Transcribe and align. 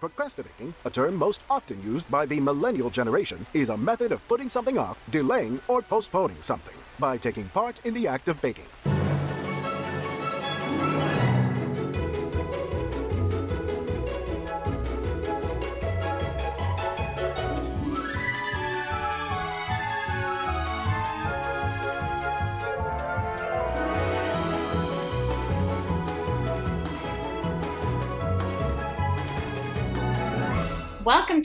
Procrastibaking, 0.00 0.74
a 0.84 0.90
term 0.90 1.16
most 1.16 1.40
often 1.48 1.82
used 1.82 2.10
by 2.10 2.26
the 2.26 2.38
millennial 2.38 2.90
generation, 2.90 3.46
is 3.54 3.70
a 3.70 3.76
method 3.76 4.12
of 4.12 4.26
putting 4.28 4.50
something 4.50 4.76
off, 4.76 4.98
delaying, 5.10 5.60
or 5.68 5.80
postponing 5.80 6.36
something 6.44 6.74
by 6.98 7.16
taking 7.16 7.48
part 7.48 7.80
in 7.84 7.94
the 7.94 8.06
act 8.06 8.28
of 8.28 8.40
baking. 8.42 8.66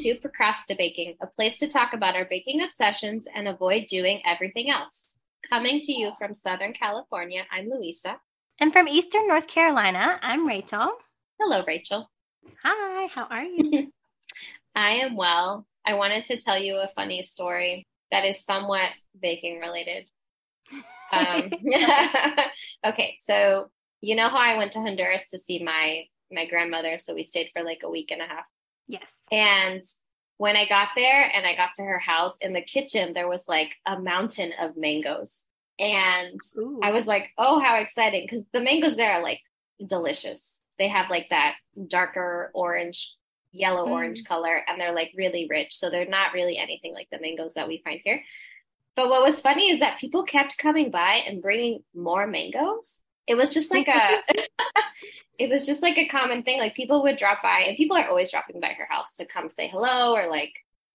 To 0.02 0.16
Procrastibaking, 0.16 1.18
a 1.22 1.28
place 1.28 1.60
to 1.60 1.68
talk 1.68 1.94
about 1.94 2.16
our 2.16 2.26
baking 2.26 2.64
obsessions 2.64 3.28
and 3.36 3.48
avoid 3.48 3.86
doing 3.86 4.20
everything 4.26 4.72
else. 4.72 5.06
Coming 5.48 5.80
to 5.82 5.92
you 5.92 6.14
from 6.18 6.34
Southern 6.34 6.74
California, 6.74 7.44
I'm 7.52 7.70
Louisa. 7.70 8.16
And 8.60 8.74
from 8.74 8.88
Eastern 8.88 9.28
North 9.28 9.46
Carolina, 9.46 10.18
I'm 10.24 10.48
Rachel. 10.48 10.90
Hello, 11.40 11.64
Rachel. 11.68 12.10
Hi, 12.64 13.10
how 13.14 13.26
are 13.26 13.44
you? 13.44 13.94
I 14.76 14.90
am 15.04 15.16
well. 15.16 15.68
I 15.86 15.94
wanted 15.94 16.26
to 16.26 16.38
tell 16.38 16.58
you 16.58 16.78
a 16.78 16.90
funny 16.96 17.22
story 17.22 17.86
that 18.10 18.26
is 18.26 18.44
somewhat 18.44 18.90
baking 19.22 19.60
related. 19.60 20.06
Um, 21.12 21.52
okay, 22.88 23.18
so 23.20 23.70
you 24.02 24.16
know 24.16 24.30
how 24.30 24.38
I 24.38 24.58
went 24.58 24.72
to 24.72 24.80
Honduras 24.80 25.30
to 25.30 25.38
see 25.38 25.62
my 25.64 26.06
my 26.32 26.48
grandmother, 26.48 26.98
so 26.98 27.14
we 27.14 27.24
stayed 27.24 27.52
for 27.54 27.64
like 27.64 27.82
a 27.84 27.90
week 27.90 28.10
and 28.10 28.24
a 28.24 28.26
half. 28.26 28.46
Yes. 28.92 29.12
And 29.32 29.84
when 30.38 30.56
I 30.56 30.68
got 30.68 30.90
there 30.96 31.32
and 31.34 31.46
I 31.46 31.56
got 31.56 31.74
to 31.76 31.84
her 31.84 32.00
house 32.00 32.38
in 32.42 32.54
the 32.54 32.62
kitchen, 32.62 33.14
there 33.14 33.28
was 33.28 33.48
like 33.48 33.76
a 33.86 34.00
mountain 34.00 34.52
of 34.60 34.76
mangoes. 34.76 35.46
And 35.80 36.40
Ooh. 36.58 36.80
I 36.84 36.92
was 36.92 37.08
like, 37.08 37.32
oh, 37.38 37.60
how 37.60 37.78
exciting. 37.78 38.24
Because 38.24 38.44
the 38.52 38.60
mangoes 38.60 38.96
there 38.96 39.14
are 39.14 39.24
like 39.24 39.42
delicious. 39.86 40.62
They 40.78 40.90
have 40.90 41.10
like 41.10 41.30
that 41.30 41.56
darker 41.88 42.52
orange, 42.54 43.16
yellow 43.52 43.86
Mm. 43.86 43.92
orange 43.92 44.24
color, 44.26 44.64
and 44.68 44.80
they're 44.80 44.96
like 44.96 45.12
really 45.16 45.48
rich. 45.50 45.76
So 45.76 45.90
they're 45.90 46.06
not 46.06 46.34
really 46.34 46.58
anything 46.58 46.94
like 46.94 47.08
the 47.12 47.20
mangoes 47.20 47.54
that 47.54 47.68
we 47.68 47.82
find 47.84 48.02
here. 48.04 48.22
But 48.96 49.10
what 49.10 49.24
was 49.24 49.42
funny 49.42 49.72
is 49.72 49.80
that 49.80 50.00
people 50.00 50.24
kept 50.24 50.58
coming 50.58 50.92
by 50.92 51.24
and 51.26 51.42
bringing 51.42 51.84
more 51.96 52.28
mangoes. 52.28 53.04
It 53.28 53.36
was 53.36 53.54
just 53.54 53.72
like 53.72 53.88
a 53.88 54.22
it 55.40 55.50
was 55.50 55.66
just 55.66 55.82
like 55.82 55.98
a 55.98 56.08
common 56.08 56.44
thing. 56.44 56.60
Like 56.60 56.76
people 56.76 57.04
would 57.04 57.18
drop 57.18 57.42
by, 57.42 57.66
and 57.68 57.78
people 57.78 57.98
are 57.98 58.08
always 58.08 58.32
dropping 58.32 58.60
by 58.60 58.74
her 58.78 58.88
house 58.90 59.16
to 59.16 59.26
come 59.26 59.50
say 59.50 59.68
hello 59.68 60.14
or 60.16 60.30
like 60.30 60.54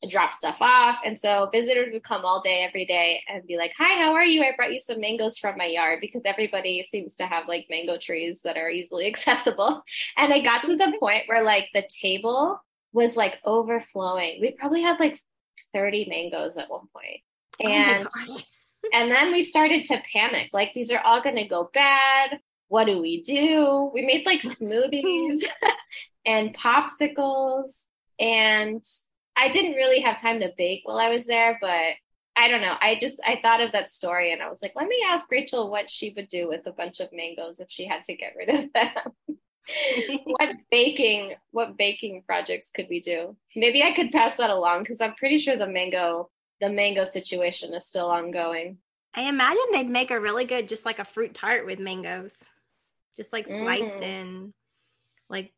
drop 0.08 0.32
stuff 0.32 0.58
off. 0.60 1.00
And 1.04 1.18
so 1.18 1.48
visitors 1.52 1.92
would 1.92 2.04
come 2.04 2.24
all 2.24 2.40
day, 2.40 2.62
every 2.62 2.84
day, 2.84 3.22
and 3.28 3.46
be 3.46 3.56
like, 3.56 3.72
"Hi, 3.78 3.94
how 4.02 4.14
are 4.14 4.24
you? 4.24 4.42
I 4.42 4.52
brought 4.56 4.72
you 4.72 4.78
some 4.78 5.00
mangoes 5.00 5.38
from 5.38 5.56
my 5.56 5.66
yard 5.66 6.00
because 6.00 6.22
everybody 6.24 6.82
seems 6.82 7.14
to 7.16 7.26
have 7.26 7.48
like 7.48 7.66
mango 7.70 7.98
trees 7.98 8.42
that 8.42 8.56
are 8.56 8.70
easily 8.70 9.06
accessible." 9.12 9.82
And 10.16 10.32
I 10.32 10.40
got 10.40 10.62
to 10.64 10.76
the 10.76 10.96
point 11.00 11.24
where 11.26 11.44
like 11.44 11.68
the 11.74 11.86
table 11.88 12.60
was 12.92 13.16
like 13.16 13.38
overflowing. 13.44 14.40
We 14.40 14.52
probably 14.52 14.82
had 14.82 15.00
like 15.00 15.18
thirty 15.72 16.06
mangoes 16.08 16.56
at 16.56 16.70
one 16.70 16.88
point, 16.92 17.20
Oh 17.64 17.68
and 17.68 18.04
gosh. 18.04 18.44
And 18.92 19.10
then 19.10 19.32
we 19.32 19.42
started 19.42 19.86
to 19.86 20.02
panic 20.12 20.50
like 20.52 20.72
these 20.74 20.90
are 20.90 21.00
all 21.00 21.22
going 21.22 21.36
to 21.36 21.46
go 21.46 21.70
bad. 21.72 22.40
What 22.68 22.84
do 22.84 23.00
we 23.00 23.22
do? 23.22 23.90
We 23.94 24.04
made 24.04 24.26
like 24.26 24.42
smoothies 24.42 25.44
and 26.26 26.56
popsicles. 26.56 27.80
And 28.18 28.82
i 29.36 29.48
didn't 29.48 29.74
really 29.74 30.00
have 30.00 30.20
time 30.20 30.40
to 30.40 30.52
bake 30.56 30.80
while 30.84 30.98
i 30.98 31.10
was 31.10 31.26
there 31.26 31.58
but 31.60 31.94
i 32.36 32.48
don't 32.48 32.62
know. 32.62 32.74
I 32.80 32.96
just 32.96 33.20
i 33.24 33.38
thought 33.40 33.60
of 33.60 33.72
that 33.72 33.90
story 33.90 34.32
and 34.32 34.42
i 34.42 34.48
was 34.48 34.60
like 34.62 34.72
let 34.74 34.88
me 34.88 34.96
ask 35.06 35.30
rachel 35.30 35.70
what 35.70 35.90
she 35.90 36.12
would 36.16 36.28
do 36.28 36.48
with 36.48 36.66
a 36.66 36.72
bunch 36.72 37.00
of 37.00 37.12
mangoes 37.12 37.60
if 37.60 37.68
she 37.70 37.86
had 37.86 38.04
to 38.04 38.16
get 38.16 38.34
rid 38.36 38.48
of 38.48 38.72
them. 38.72 39.12
What 40.24 40.50
baking 40.70 41.34
what 41.50 41.76
baking 41.76 42.22
projects 42.24 42.70
could 42.70 42.86
we 42.88 43.00
do? 43.00 43.36
Maybe 43.56 43.82
i 43.82 43.90
could 43.90 44.12
pass 44.12 44.36
that 44.36 44.48
along 44.48 44.82
because 44.82 45.00
i'm 45.00 45.14
pretty 45.14 45.38
sure 45.38 45.56
the 45.56 45.66
mango 45.66 46.30
the 46.60 46.68
mango 46.70 47.04
situation 47.04 47.74
is 47.74 47.86
still 47.86 48.10
ongoing 48.10 48.78
I 49.14 49.22
imagine 49.22 49.62
they'd 49.72 49.88
make 49.88 50.10
a 50.10 50.20
really 50.20 50.44
good, 50.44 50.68
just 50.68 50.84
like 50.84 50.98
a 50.98 51.04
fruit 51.04 51.34
tart 51.34 51.64
with 51.64 51.78
mangoes, 51.78 52.34
just 53.16 53.32
like 53.32 53.46
sliced 53.46 53.88
Mm. 53.88 54.02
and 54.02 54.52
like 55.30 55.52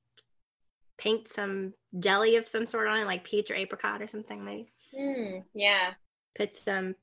paint 0.96 1.28
some 1.28 1.74
jelly 1.98 2.36
of 2.36 2.46
some 2.46 2.66
sort 2.66 2.86
on 2.86 3.00
it, 3.00 3.04
like 3.06 3.24
peach 3.24 3.50
or 3.50 3.56
apricot 3.56 4.00
or 4.00 4.06
something. 4.06 4.44
Maybe 4.44 4.70
Hmm, 4.96 5.38
yeah. 5.54 5.94
put 6.36 6.56
some 6.56 6.94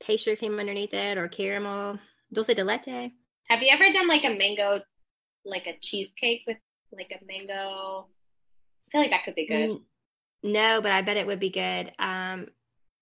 pastry 0.00 0.34
cream 0.36 0.58
underneath 0.58 0.94
it 0.94 1.16
or 1.16 1.28
caramel, 1.28 2.00
dulce 2.32 2.48
de 2.54 2.64
leche. 2.64 3.12
Have 3.48 3.62
you 3.62 3.68
ever 3.70 3.92
done 3.92 4.08
like 4.08 4.24
a 4.24 4.30
mango, 4.36 4.80
like 5.44 5.68
a 5.68 5.78
cheesecake 5.80 6.42
with 6.46 6.56
like 6.92 7.12
a 7.12 7.24
mango? 7.24 8.08
I 8.08 8.90
feel 8.90 9.00
like 9.00 9.10
that 9.10 9.22
could 9.24 9.36
be 9.36 9.46
good. 9.46 9.70
Mm, 9.70 9.82
No, 10.42 10.80
but 10.82 10.90
I 10.90 11.02
bet 11.02 11.16
it 11.16 11.26
would 11.28 11.40
be 11.40 11.50
good. 11.50 11.92
Um, 12.00 12.48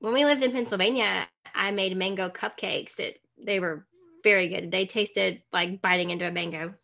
when 0.01 0.13
we 0.13 0.25
lived 0.25 0.43
in 0.43 0.53
Pennsylvania, 0.53 1.27
I 1.55 1.71
made 1.71 1.97
mango 1.97 2.29
cupcakes 2.29 2.97
that 2.97 3.15
they 3.43 3.61
were 3.61 3.87
very 4.23 4.49
good. 4.49 4.71
They 4.71 4.87
tasted 4.87 5.43
like 5.53 5.81
biting 5.81 6.11
into 6.11 6.27
a 6.27 6.33
mango. 6.33 6.75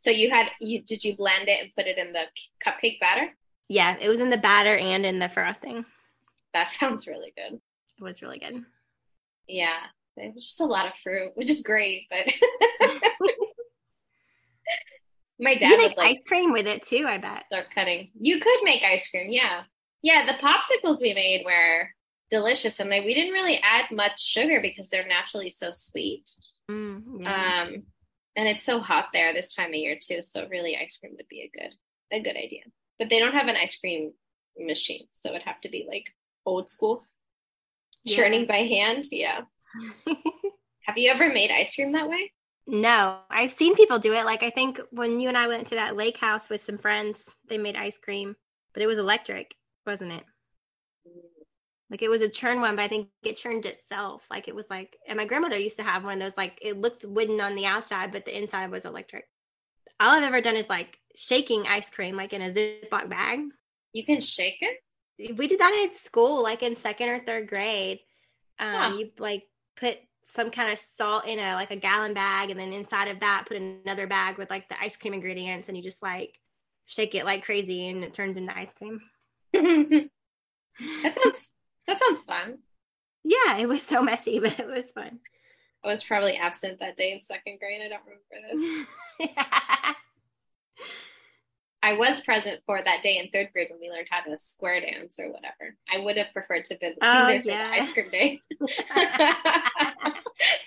So 0.00 0.10
you 0.10 0.30
had 0.30 0.46
you 0.60 0.82
did 0.82 1.02
you 1.02 1.16
blend 1.16 1.48
it 1.48 1.60
and 1.60 1.74
put 1.76 1.86
it 1.86 1.98
in 1.98 2.12
the 2.12 2.22
cupcake 2.64 3.00
batter? 3.00 3.28
Yeah, 3.68 3.96
it 4.00 4.08
was 4.08 4.20
in 4.20 4.30
the 4.30 4.36
batter 4.36 4.76
and 4.76 5.04
in 5.04 5.18
the 5.18 5.28
frosting. 5.28 5.84
That 6.52 6.68
sounds 6.70 7.06
really 7.06 7.32
good. 7.36 7.60
It 7.98 8.02
was 8.02 8.22
really 8.22 8.38
good. 8.38 8.64
Yeah, 9.48 9.78
it 10.16 10.34
was 10.34 10.44
just 10.44 10.60
a 10.60 10.64
lot 10.64 10.86
of 10.86 10.92
fruit, 11.02 11.32
which 11.34 11.50
is 11.50 11.62
great. 11.62 12.06
But 12.10 12.32
my 15.40 15.54
dad 15.54 15.70
can 15.70 15.78
make 15.78 15.88
would 15.88 15.96
like 15.96 16.10
ice 16.12 16.22
cream 16.26 16.52
with 16.52 16.66
it 16.66 16.84
too, 16.84 17.04
I 17.06 17.18
bet. 17.18 17.44
start 17.50 17.66
cutting. 17.74 18.10
You 18.18 18.40
could 18.40 18.60
make 18.62 18.82
ice 18.82 19.10
cream, 19.10 19.30
yeah, 19.30 19.62
yeah. 20.02 20.26
The 20.26 20.34
popsicles 20.34 21.00
we 21.00 21.14
made 21.14 21.44
were 21.44 21.90
delicious, 22.30 22.80
and 22.80 22.90
they 22.90 23.00
we 23.00 23.14
didn't 23.14 23.32
really 23.34 23.58
add 23.62 23.90
much 23.90 24.22
sugar 24.24 24.60
because 24.60 24.88
they're 24.88 25.06
naturally 25.06 25.50
so 25.50 25.70
sweet. 25.72 26.30
Mm, 26.70 27.02
yeah. 27.20 27.64
Um, 27.68 27.82
and 28.36 28.48
it's 28.48 28.64
so 28.64 28.80
hot 28.80 29.06
there 29.12 29.32
this 29.32 29.54
time 29.54 29.68
of 29.68 29.74
year 29.74 29.96
too, 30.00 30.22
so 30.22 30.46
really 30.48 30.76
ice 30.76 30.96
cream 30.96 31.14
would 31.16 31.28
be 31.28 31.42
a 31.42 31.58
good 31.58 31.74
a 32.12 32.22
good 32.22 32.36
idea. 32.36 32.62
But 32.98 33.08
they 33.10 33.18
don't 33.18 33.34
have 33.34 33.48
an 33.48 33.56
ice 33.56 33.78
cream 33.78 34.12
machine, 34.58 35.06
so 35.10 35.30
it'd 35.30 35.42
have 35.42 35.60
to 35.62 35.68
be 35.68 35.86
like 35.88 36.12
old 36.44 36.68
school, 36.70 37.02
Yeah. 38.04 38.16
churning 38.16 38.46
by 38.46 38.58
hand. 38.58 39.06
Yeah. 39.10 39.40
Have 40.86 40.96
you 40.96 41.10
ever 41.10 41.28
made 41.32 41.50
ice 41.50 41.74
cream 41.74 41.92
that 41.92 42.08
way? 42.08 42.32
no, 42.68 43.18
I've 43.30 43.52
seen 43.52 43.74
people 43.76 43.98
do 43.98 44.12
it. 44.14 44.24
Like 44.24 44.42
I 44.42 44.50
think 44.50 44.80
when 44.90 45.20
you 45.20 45.28
and 45.28 45.36
I 45.38 45.46
went 45.48 45.66
to 45.68 45.74
that 45.76 45.96
lake 45.96 46.16
house 46.18 46.48
with 46.48 46.64
some 46.64 46.78
friends, 46.78 47.18
they 47.48 47.58
made 47.58 47.76
ice 47.76 47.98
cream, 47.98 48.34
but 48.72 48.82
it 48.82 48.86
was 48.86 48.98
electric, 48.98 49.54
wasn't 49.86 50.12
it? 50.12 50.24
Like 51.90 52.02
it 52.02 52.08
was 52.08 52.22
a 52.22 52.28
churn 52.28 52.60
one, 52.60 52.76
but 52.76 52.84
I 52.84 52.88
think 52.88 53.08
it 53.22 53.36
churned 53.36 53.64
itself. 53.64 54.26
Like 54.30 54.48
it 54.48 54.54
was 54.54 54.68
like, 54.68 54.96
and 55.06 55.16
my 55.16 55.24
grandmother 55.24 55.56
used 55.56 55.76
to 55.76 55.84
have 55.84 56.02
one 56.02 56.14
of 56.14 56.20
those. 56.20 56.36
Like 56.36 56.58
it 56.60 56.80
looked 56.80 57.04
wooden 57.04 57.40
on 57.40 57.54
the 57.54 57.66
outside, 57.66 58.10
but 58.12 58.24
the 58.24 58.36
inside 58.36 58.70
was 58.70 58.84
electric. 58.84 59.28
All 60.00 60.14
I've 60.14 60.24
ever 60.24 60.40
done 60.40 60.56
is 60.56 60.68
like 60.68 60.98
shaking 61.14 61.66
ice 61.66 61.88
cream, 61.88 62.16
like 62.16 62.32
in 62.32 62.42
a 62.42 62.50
Ziploc 62.50 63.08
bag. 63.08 63.40
You 63.92 64.04
can 64.04 64.20
shake 64.20 64.58
it. 64.60 65.36
We 65.38 65.46
did 65.46 65.60
that 65.60 65.72
in 65.74 65.94
school, 65.94 66.42
like 66.42 66.62
in 66.62 66.76
second 66.76 67.08
or 67.08 67.20
third 67.24 67.48
grade. 67.48 68.00
Um, 68.58 68.74
Huh. 68.74 68.94
You 68.96 69.10
like 69.18 69.44
put 69.76 69.98
some 70.34 70.50
kind 70.50 70.72
of 70.72 70.78
salt 70.78 71.26
in 71.26 71.38
a 71.38 71.54
like 71.54 71.70
a 71.70 71.76
gallon 71.76 72.14
bag, 72.14 72.50
and 72.50 72.58
then 72.58 72.72
inside 72.72 73.08
of 73.08 73.20
that 73.20 73.44
put 73.46 73.56
another 73.56 74.06
bag 74.06 74.38
with 74.38 74.50
like 74.50 74.68
the 74.68 74.80
ice 74.80 74.96
cream 74.96 75.14
ingredients, 75.14 75.68
and 75.68 75.76
you 75.76 75.82
just 75.82 76.02
like 76.02 76.34
shake 76.84 77.14
it 77.14 77.24
like 77.24 77.44
crazy, 77.44 77.88
and 77.88 78.02
it 78.02 78.12
turns 78.12 78.36
into 78.36 78.56
ice 78.56 78.74
cream. 78.74 79.00
that 79.52 80.10
sounds 81.22 81.52
that 81.86 82.00
sounds 82.00 82.24
fun. 82.24 82.58
Yeah, 83.24 83.58
it 83.58 83.68
was 83.68 83.82
so 83.82 84.02
messy, 84.02 84.38
but 84.42 84.58
it 84.58 84.66
was 84.66 84.84
fun. 84.94 85.18
I 85.84 85.88
was 85.88 86.02
probably 86.02 86.36
absent 86.36 86.80
that 86.80 86.96
day 86.96 87.12
in 87.12 87.20
second 87.20 87.58
grade. 87.60 87.80
I 87.84 87.88
don't 87.88 88.02
remember 88.04 88.86
this. 89.20 89.36
I 91.82 91.92
was 91.92 92.20
present 92.20 92.60
for 92.66 92.80
that 92.84 93.02
day 93.02 93.18
in 93.18 93.28
third 93.30 93.50
grade 93.52 93.68
when 93.70 93.78
we 93.78 93.90
learned 93.90 94.08
how 94.10 94.20
to 94.22 94.36
square 94.36 94.80
dance 94.80 95.20
or 95.20 95.30
whatever. 95.30 95.76
I 95.88 95.98
would 96.00 96.16
have 96.16 96.32
preferred 96.32 96.64
to 96.64 96.76
be 96.76 96.94
Oh, 97.00 97.26
there 97.28 97.40
for 97.42 97.46
the 97.46 97.54
ice 97.54 97.92
cream 97.92 98.10
day. 98.10 98.40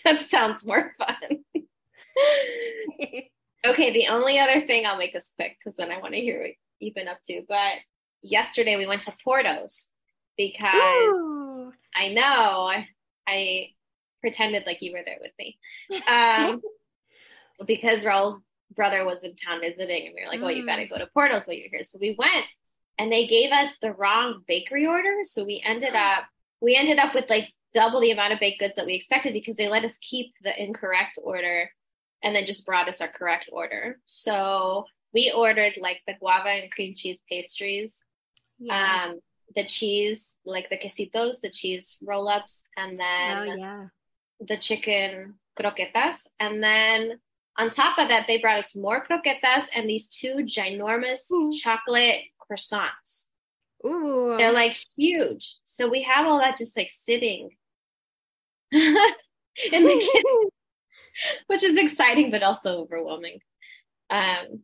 that 0.06 0.22
sounds 0.30 0.66
more 0.66 0.94
fun. 0.98 1.44
Okay, 3.66 3.92
the 3.92 4.08
only 4.08 4.40
other 4.40 4.62
thing 4.66 4.86
I'll 4.86 4.98
make 4.98 5.12
this 5.12 5.34
quick 5.36 5.58
because 5.60 5.76
then 5.76 5.92
I 5.92 6.00
want 6.00 6.14
to 6.14 6.22
hear 6.22 6.42
what 6.42 6.52
you've 6.80 6.96
been 6.96 7.10
up 7.10 7.22
to. 7.26 7.44
But 7.50 7.74
yesterday 8.22 8.78
we 8.78 8.88
went 8.88 9.04
to 9.04 9.14
Porto's 9.22 9.92
because 10.40 11.14
Ooh. 11.16 11.74
I 11.94 12.14
know 12.14 12.24
I, 12.24 12.88
I 13.28 13.68
pretended 14.22 14.64
like 14.66 14.82
you 14.82 14.94
were 14.94 15.04
there 15.06 15.18
with 15.22 15.34
me. 15.38 15.60
Um, 16.08 16.62
because 17.68 18.06
Raul's 18.06 18.42
brother 18.74 19.06
was 19.06 19.26
in 19.26 19.36
town 19.36 19.60
visiting, 19.60 20.08
and 20.08 20.16
we 20.16 20.22
were 20.22 20.30
like, 20.30 20.40
"Oh, 20.42 20.48
you 20.48 20.64
Mm. 20.64 20.68
got 20.68 20.78
to 20.78 20.88
go 20.88 20.98
to 20.98 21.08
Porto's 21.14 21.46
while 21.46 21.58
you're 21.58 21.70
here." 21.70 21.84
So 21.84 22.00
we 22.00 22.16
went, 22.18 22.46
and 22.98 23.12
they 23.12 23.28
gave 23.28 23.52
us 23.52 23.80
the 23.80 23.92
wrong 23.92 24.44
bakery 24.48 24.88
order. 24.88 25.24
So 25.24 25.44
we 25.44 25.62
ended 25.64 25.94
up 25.94 26.24
we 26.62 26.76
ended 26.76 27.00
up 27.00 27.14
with 27.14 27.30
like 27.30 27.50
double 27.74 28.00
the 28.00 28.12
amount 28.12 28.34
of 28.34 28.40
baked 28.40 28.60
goods 28.60 28.76
that 28.78 28.86
we 28.86 28.94
expected 28.96 29.34
because 29.34 29.58
they 29.58 29.68
let 29.68 29.84
us 29.86 29.98
keep 29.98 30.34
the 30.42 30.62
incorrect 30.62 31.20
order 31.22 31.70
and 32.24 32.36
then 32.36 32.46
just 32.46 32.66
brought 32.66 32.88
us 32.90 33.02
our 33.02 33.08
correct 33.10 33.50
order. 33.52 34.00
So 34.06 34.86
we 35.14 35.32
ordered 35.36 35.74
like 35.82 36.02
the 36.08 36.16
guava 36.20 36.50
and 36.50 36.72
cream 36.72 36.96
cheese 36.96 37.22
pastries, 37.30 38.04
yeah. 38.58 39.10
um, 39.10 39.20
the 39.56 39.66
cheese, 39.66 40.38
like 40.46 40.70
the 40.70 40.78
quesitos, 40.78 41.42
the 41.42 41.50
cheese 41.50 41.98
roll 42.02 42.28
ups, 42.28 42.68
and 42.78 43.00
then 43.00 43.38
oh, 43.38 43.56
yeah. 43.56 43.86
the 44.40 44.58
chicken 44.58 45.36
croquetas. 45.60 46.28
And 46.40 46.64
then 46.64 47.20
on 47.58 47.70
top 47.70 47.98
of 47.98 48.10
that, 48.10 48.26
they 48.28 48.38
brought 48.38 48.60
us 48.60 48.76
more 48.76 49.06
croquetas 49.06 49.66
and 49.76 49.90
these 49.90 50.08
two 50.08 50.46
ginormous 50.46 51.30
Ooh. 51.32 51.54
chocolate 51.58 52.22
croissants. 52.40 53.28
Ooh. 53.86 54.36
They're 54.38 54.54
like 54.54 54.74
huge. 54.74 55.58
So 55.64 55.90
we 55.90 56.04
have 56.04 56.26
all 56.26 56.40
that 56.40 56.58
just 56.58 56.78
like 56.78 56.92
sitting 56.92 57.50
in 58.72 58.80
the 58.84 59.00
kitchen, 60.14 60.50
which 61.48 61.64
is 61.64 61.78
exciting 61.78 62.32
but 62.32 62.44
also 62.44 62.80
overwhelming. 62.80 63.40
Um, 64.10 64.62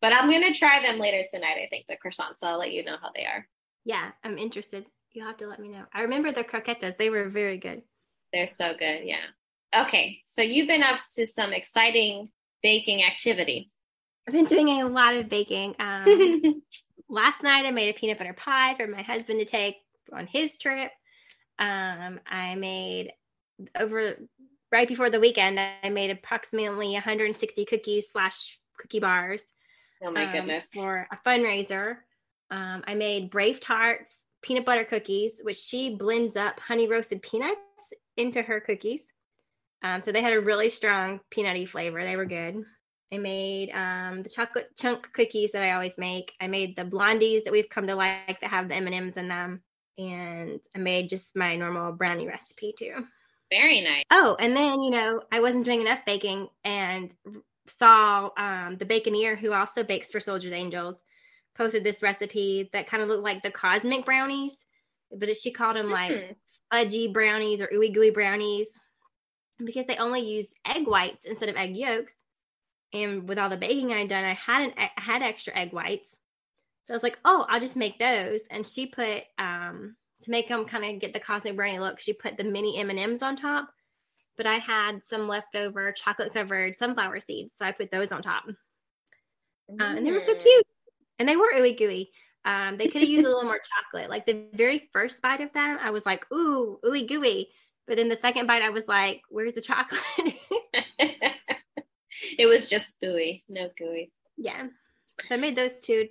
but 0.00 0.12
I'm 0.12 0.30
gonna 0.30 0.54
try 0.54 0.82
them 0.82 0.98
later 0.98 1.24
tonight. 1.32 1.56
I 1.62 1.68
think 1.68 1.86
the 1.88 1.96
croissants. 1.96 2.38
So 2.38 2.46
I'll 2.46 2.58
let 2.58 2.72
you 2.72 2.84
know 2.84 2.96
how 3.00 3.10
they 3.14 3.24
are. 3.24 3.46
Yeah, 3.88 4.10
I'm 4.22 4.36
interested. 4.36 4.84
You'll 5.14 5.26
have 5.26 5.38
to 5.38 5.46
let 5.46 5.60
me 5.60 5.68
know. 5.68 5.84
I 5.94 6.02
remember 6.02 6.30
the 6.30 6.44
croquetas; 6.44 6.98
they 6.98 7.08
were 7.08 7.30
very 7.30 7.56
good. 7.56 7.80
They're 8.34 8.46
so 8.46 8.74
good. 8.78 9.00
Yeah. 9.04 9.24
Okay, 9.74 10.20
so 10.26 10.42
you've 10.42 10.68
been 10.68 10.82
up 10.82 11.00
to 11.16 11.26
some 11.26 11.54
exciting 11.54 12.28
baking 12.62 13.02
activity. 13.02 13.70
I've 14.26 14.34
been 14.34 14.44
doing 14.44 14.68
a 14.68 14.86
lot 14.86 15.14
of 15.14 15.30
baking. 15.30 15.74
Um, 15.78 16.62
last 17.08 17.42
night 17.42 17.64
I 17.64 17.70
made 17.70 17.88
a 17.88 17.98
peanut 17.98 18.18
butter 18.18 18.34
pie 18.34 18.74
for 18.74 18.86
my 18.86 19.00
husband 19.00 19.40
to 19.40 19.46
take 19.46 19.76
on 20.12 20.26
his 20.26 20.58
trip. 20.58 20.92
Um, 21.58 22.20
I 22.26 22.56
made 22.56 23.14
over 23.74 24.16
right 24.70 24.86
before 24.86 25.08
the 25.08 25.18
weekend. 25.18 25.58
I 25.58 25.88
made 25.88 26.10
approximately 26.10 26.92
160 26.92 27.64
cookies 27.64 28.10
slash 28.12 28.58
cookie 28.78 29.00
bars. 29.00 29.40
Oh 30.04 30.10
my 30.10 30.26
um, 30.26 30.32
goodness! 30.32 30.66
For 30.74 31.08
a 31.10 31.16
fundraiser, 31.26 31.96
um, 32.50 32.82
I 32.86 32.94
made 32.94 33.30
Brave 33.30 33.60
Tarts 33.60 34.18
peanut 34.42 34.64
butter 34.64 34.84
cookies, 34.84 35.32
which 35.42 35.56
she 35.56 35.94
blends 35.94 36.36
up 36.36 36.60
honey 36.60 36.88
roasted 36.88 37.22
peanuts 37.22 37.60
into 38.16 38.42
her 38.42 38.60
cookies. 38.60 39.02
Um, 39.82 40.00
so 40.00 40.12
they 40.12 40.22
had 40.22 40.32
a 40.32 40.40
really 40.40 40.70
strong 40.70 41.20
peanutty 41.30 41.68
flavor. 41.68 42.04
They 42.04 42.16
were 42.16 42.24
good. 42.24 42.64
I 43.12 43.18
made 43.18 43.70
um, 43.70 44.22
the 44.22 44.28
chocolate 44.28 44.68
chunk 44.76 45.12
cookies 45.12 45.52
that 45.52 45.62
I 45.62 45.72
always 45.72 45.96
make. 45.96 46.32
I 46.40 46.46
made 46.46 46.76
the 46.76 46.84
blondies 46.84 47.44
that 47.44 47.52
we've 47.52 47.68
come 47.68 47.86
to 47.86 47.94
like 47.94 48.40
that 48.40 48.50
have 48.50 48.68
the 48.68 48.74
M&Ms 48.74 49.16
in 49.16 49.28
them. 49.28 49.62
And 49.96 50.60
I 50.74 50.78
made 50.78 51.08
just 51.08 51.34
my 51.34 51.56
normal 51.56 51.92
brownie 51.92 52.28
recipe 52.28 52.74
too. 52.78 53.04
Very 53.50 53.80
nice. 53.80 54.04
Oh, 54.10 54.36
and 54.38 54.54
then, 54.54 54.82
you 54.82 54.90
know, 54.90 55.22
I 55.32 55.40
wasn't 55.40 55.64
doing 55.64 55.80
enough 55.80 56.00
baking 56.04 56.48
and 56.64 57.12
saw 57.66 58.30
um, 58.36 58.76
the 58.78 58.84
baconeer 58.84 59.38
who 59.38 59.52
also 59.52 59.82
bakes 59.82 60.08
for 60.08 60.20
Soldiers 60.20 60.52
Angels 60.52 61.02
posted 61.58 61.84
this 61.84 62.02
recipe 62.02 62.70
that 62.72 62.86
kind 62.86 63.02
of 63.02 63.08
looked 63.08 63.24
like 63.24 63.42
the 63.42 63.50
cosmic 63.50 64.06
brownies, 64.06 64.54
but 65.12 65.36
she 65.36 65.50
called 65.52 65.76
them 65.76 65.90
like 65.90 66.12
mm-hmm. 66.12 66.32
fudgy 66.76 67.12
brownies 67.12 67.60
or 67.60 67.68
ooey 67.68 67.92
gooey 67.92 68.10
brownies 68.10 68.68
because 69.62 69.86
they 69.86 69.96
only 69.96 70.20
use 70.20 70.46
egg 70.66 70.86
whites 70.86 71.24
instead 71.24 71.48
of 71.48 71.56
egg 71.56 71.76
yolks 71.76 72.14
and 72.92 73.28
with 73.28 73.38
all 73.38 73.48
the 73.48 73.56
baking 73.56 73.92
I'd 73.92 74.08
done, 74.08 74.24
I 74.24 74.34
had 74.34 74.68
an 74.68 74.74
I 74.78 74.90
had 75.00 75.22
extra 75.22 75.56
egg 75.56 75.72
whites. 75.72 76.08
So 76.84 76.94
I 76.94 76.96
was 76.96 77.02
like, 77.02 77.18
oh, 77.24 77.44
I'll 77.48 77.60
just 77.60 77.76
make 77.76 77.98
those. 77.98 78.40
And 78.50 78.66
she 78.66 78.86
put 78.86 79.24
um 79.38 79.96
to 80.22 80.30
make 80.30 80.48
them 80.48 80.64
kind 80.64 80.84
of 80.84 81.00
get 81.00 81.12
the 81.12 81.20
cosmic 81.20 81.56
brownie 81.56 81.78
look, 81.78 82.00
she 82.00 82.12
put 82.12 82.36
the 82.36 82.44
mini 82.44 82.78
M 82.78 82.90
and 82.90 82.98
M's 82.98 83.22
on 83.22 83.36
top. 83.36 83.68
But 84.36 84.46
I 84.46 84.58
had 84.58 85.04
some 85.04 85.28
leftover 85.28 85.92
chocolate 85.92 86.32
covered 86.32 86.76
sunflower 86.76 87.20
seeds, 87.20 87.54
so 87.56 87.64
I 87.64 87.72
put 87.72 87.90
those 87.90 88.12
on 88.12 88.22
top. 88.22 88.44
Uh, 89.68 89.84
and 89.84 90.06
they 90.06 90.12
were 90.12 90.20
so 90.20 90.34
cute, 90.34 90.66
and 91.18 91.28
they 91.28 91.36
were 91.36 91.52
ooey 91.54 91.76
gooey. 91.76 92.10
Um, 92.44 92.78
they 92.78 92.88
could 92.88 93.02
have 93.02 93.10
used 93.10 93.26
a 93.26 93.28
little 93.28 93.44
more 93.44 93.60
chocolate. 93.60 94.10
Like 94.10 94.26
the 94.26 94.46
very 94.54 94.88
first 94.92 95.20
bite 95.20 95.40
of 95.40 95.52
them, 95.52 95.78
I 95.80 95.90
was 95.90 96.06
like, 96.06 96.24
ooh, 96.32 96.78
ooey 96.84 97.06
gooey. 97.06 97.48
But 97.86 97.96
then 97.96 98.08
the 98.08 98.16
second 98.16 98.46
bite, 98.46 98.62
I 98.62 98.70
was 98.70 98.86
like, 98.86 99.22
where's 99.28 99.54
the 99.54 99.60
chocolate? 99.60 100.00
it 100.98 102.46
was 102.46 102.68
just 102.68 103.00
gooey, 103.00 103.44
no 103.48 103.70
gooey. 103.76 104.12
Yeah. 104.36 104.68
So 105.06 105.34
I 105.34 105.36
made 105.38 105.56
those 105.56 105.72
two. 105.82 106.08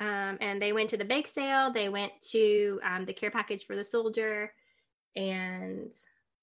Um, 0.00 0.38
and 0.40 0.62
they 0.62 0.72
went 0.72 0.90
to 0.90 0.96
the 0.96 1.04
bake 1.04 1.28
sale. 1.28 1.72
They 1.72 1.88
went 1.88 2.12
to 2.30 2.80
um, 2.84 3.04
the 3.04 3.12
care 3.12 3.30
package 3.30 3.66
for 3.66 3.76
the 3.76 3.84
soldier. 3.84 4.52
And 5.16 5.92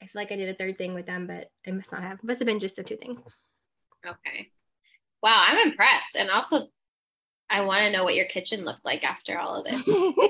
I 0.01 0.07
feel 0.07 0.21
like 0.21 0.31
I 0.31 0.35
did 0.35 0.49
a 0.49 0.53
third 0.53 0.77
thing 0.77 0.93
with 0.93 1.05
them, 1.05 1.25
but 1.27 1.51
I 1.65 1.71
must 1.71 1.91
not 1.91 2.03
have. 2.03 2.19
It 2.19 2.23
must 2.23 2.39
have 2.39 2.45
been 2.45 2.59
just 2.59 2.75
the 2.75 2.83
two 2.83 2.97
things. 2.97 3.19
Okay. 4.05 4.49
Wow, 5.23 5.43
I'm 5.47 5.67
impressed. 5.69 6.15
And 6.17 6.29
also, 6.29 6.67
I 7.49 7.61
want 7.61 7.83
to 7.83 7.91
know 7.91 8.03
what 8.03 8.15
your 8.15 8.25
kitchen 8.25 8.65
looked 8.65 8.85
like 8.85 9.03
after 9.03 9.37
all 9.37 9.55
of 9.55 9.65
this. 9.65 9.85
so 9.85 10.29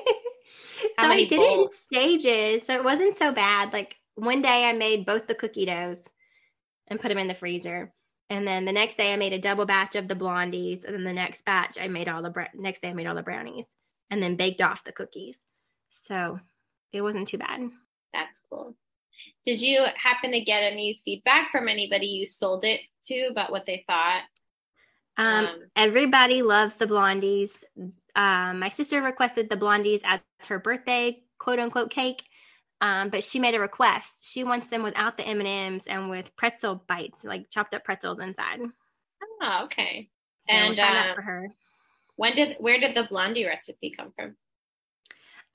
I 0.97 1.25
did 1.25 1.37
bowls? 1.37 1.49
it 1.49 1.61
in 1.61 1.69
stages. 1.69 2.67
So 2.67 2.75
it 2.75 2.83
wasn't 2.83 3.17
so 3.17 3.31
bad. 3.31 3.73
Like 3.73 3.95
one 4.15 4.41
day 4.41 4.65
I 4.65 4.73
made 4.73 5.05
both 5.05 5.27
the 5.27 5.35
cookie 5.35 5.65
doughs 5.65 5.97
and 6.87 6.99
put 6.99 7.09
them 7.09 7.17
in 7.17 7.27
the 7.27 7.33
freezer. 7.33 7.93
And 8.29 8.47
then 8.47 8.65
the 8.65 8.71
next 8.71 8.97
day 8.97 9.13
I 9.13 9.17
made 9.17 9.33
a 9.33 9.39
double 9.39 9.65
batch 9.65 9.95
of 9.95 10.07
the 10.07 10.15
blondies. 10.15 10.83
And 10.83 10.95
then 10.95 11.03
the 11.03 11.13
next 11.13 11.45
batch 11.45 11.77
I 11.79 11.87
made 11.87 12.09
all 12.09 12.21
the, 12.21 12.31
br- 12.31 12.43
next 12.53 12.81
day 12.81 12.89
I 12.89 12.93
made 12.93 13.07
all 13.07 13.15
the 13.15 13.23
brownies 13.23 13.67
and 14.09 14.21
then 14.21 14.35
baked 14.35 14.61
off 14.61 14.83
the 14.83 14.91
cookies. 14.91 15.37
So 15.89 16.39
it 16.91 17.01
wasn't 17.01 17.27
too 17.27 17.37
bad. 17.37 17.69
That's 18.13 18.41
cool. 18.49 18.75
Did 19.43 19.61
you 19.61 19.85
happen 19.95 20.31
to 20.31 20.41
get 20.41 20.63
any 20.63 20.99
feedback 21.03 21.51
from 21.51 21.67
anybody 21.67 22.07
you 22.07 22.25
sold 22.25 22.65
it 22.65 22.81
to 23.05 23.27
about 23.27 23.51
what 23.51 23.65
they 23.65 23.83
thought? 23.87 24.23
Um, 25.17 25.45
um, 25.45 25.61
everybody 25.75 26.41
loves 26.41 26.75
the 26.75 26.87
blondies. 26.87 27.51
Um, 28.15 28.59
my 28.59 28.69
sister 28.69 29.01
requested 29.01 29.49
the 29.49 29.57
blondies 29.57 30.01
as 30.03 30.19
her 30.47 30.59
birthday 30.59 31.21
quote 31.37 31.59
unquote 31.59 31.89
cake, 31.89 32.23
um, 32.81 33.09
but 33.09 33.23
she 33.23 33.39
made 33.39 33.55
a 33.55 33.59
request. 33.59 34.25
She 34.25 34.43
wants 34.43 34.67
them 34.67 34.83
without 34.83 35.17
the 35.17 35.25
M 35.25 35.39
and 35.39 35.47
M's 35.47 35.87
and 35.87 36.09
with 36.09 36.35
pretzel 36.35 36.83
bites, 36.87 37.23
like 37.23 37.49
chopped 37.49 37.73
up 37.73 37.83
pretzels 37.83 38.19
inside. 38.19 38.61
Oh, 39.41 39.63
okay. 39.65 40.09
So 40.49 40.55
and 40.55 40.79
uh, 40.79 41.15
for 41.15 41.21
her. 41.21 41.47
When 42.15 42.35
did 42.35 42.57
where 42.59 42.79
did 42.79 42.95
the 42.95 43.03
blondie 43.03 43.45
recipe 43.45 43.93
come 43.95 44.13
from? 44.15 44.35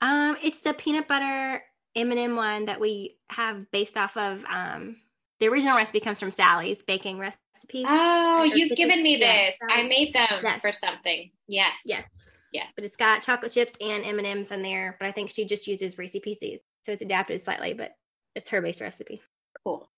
Um, 0.01 0.37
it's 0.43 0.59
the 0.59 0.73
peanut 0.73 1.07
butter 1.07 1.63
M 1.95 2.11
and 2.11 2.19
m 2.19 2.35
one 2.35 2.65
that 2.65 2.79
we 2.79 3.17
have 3.29 3.69
based 3.71 3.97
off 3.97 4.17
of. 4.17 4.43
Um, 4.45 4.97
the 5.39 5.47
original 5.47 5.75
recipe 5.77 5.99
comes 5.99 6.19
from 6.19 6.31
Sally's 6.31 6.81
baking 6.81 7.17
recipe. 7.17 7.41
Oh, 7.87 8.43
you've 8.43 8.75
given 8.77 9.01
me 9.03 9.17
this. 9.17 9.55
I 9.69 9.83
made 9.83 10.13
them 10.13 10.39
yes. 10.43 10.61
for 10.61 10.71
something. 10.71 11.31
Yes. 11.47 11.77
Yes. 11.85 12.07
Yeah. 12.51 12.65
But 12.75 12.85
it's 12.85 12.95
got 12.95 13.21
chocolate 13.21 13.51
chips 13.51 13.73
and 13.81 14.03
M 14.03 14.17
and 14.17 14.27
M's 14.27 14.51
in 14.51 14.61
there. 14.61 14.97
But 14.99 15.07
I 15.07 15.11
think 15.11 15.29
she 15.29 15.45
just 15.45 15.67
uses 15.67 15.97
Reese 15.97 16.17
Pieces. 16.21 16.59
So 16.85 16.91
it's 16.91 17.01
adapted 17.01 17.41
slightly, 17.41 17.73
but 17.73 17.91
it's 18.35 18.49
her 18.49 18.61
base 18.61 18.81
recipe. 18.81 19.21
Cool. 19.63 19.89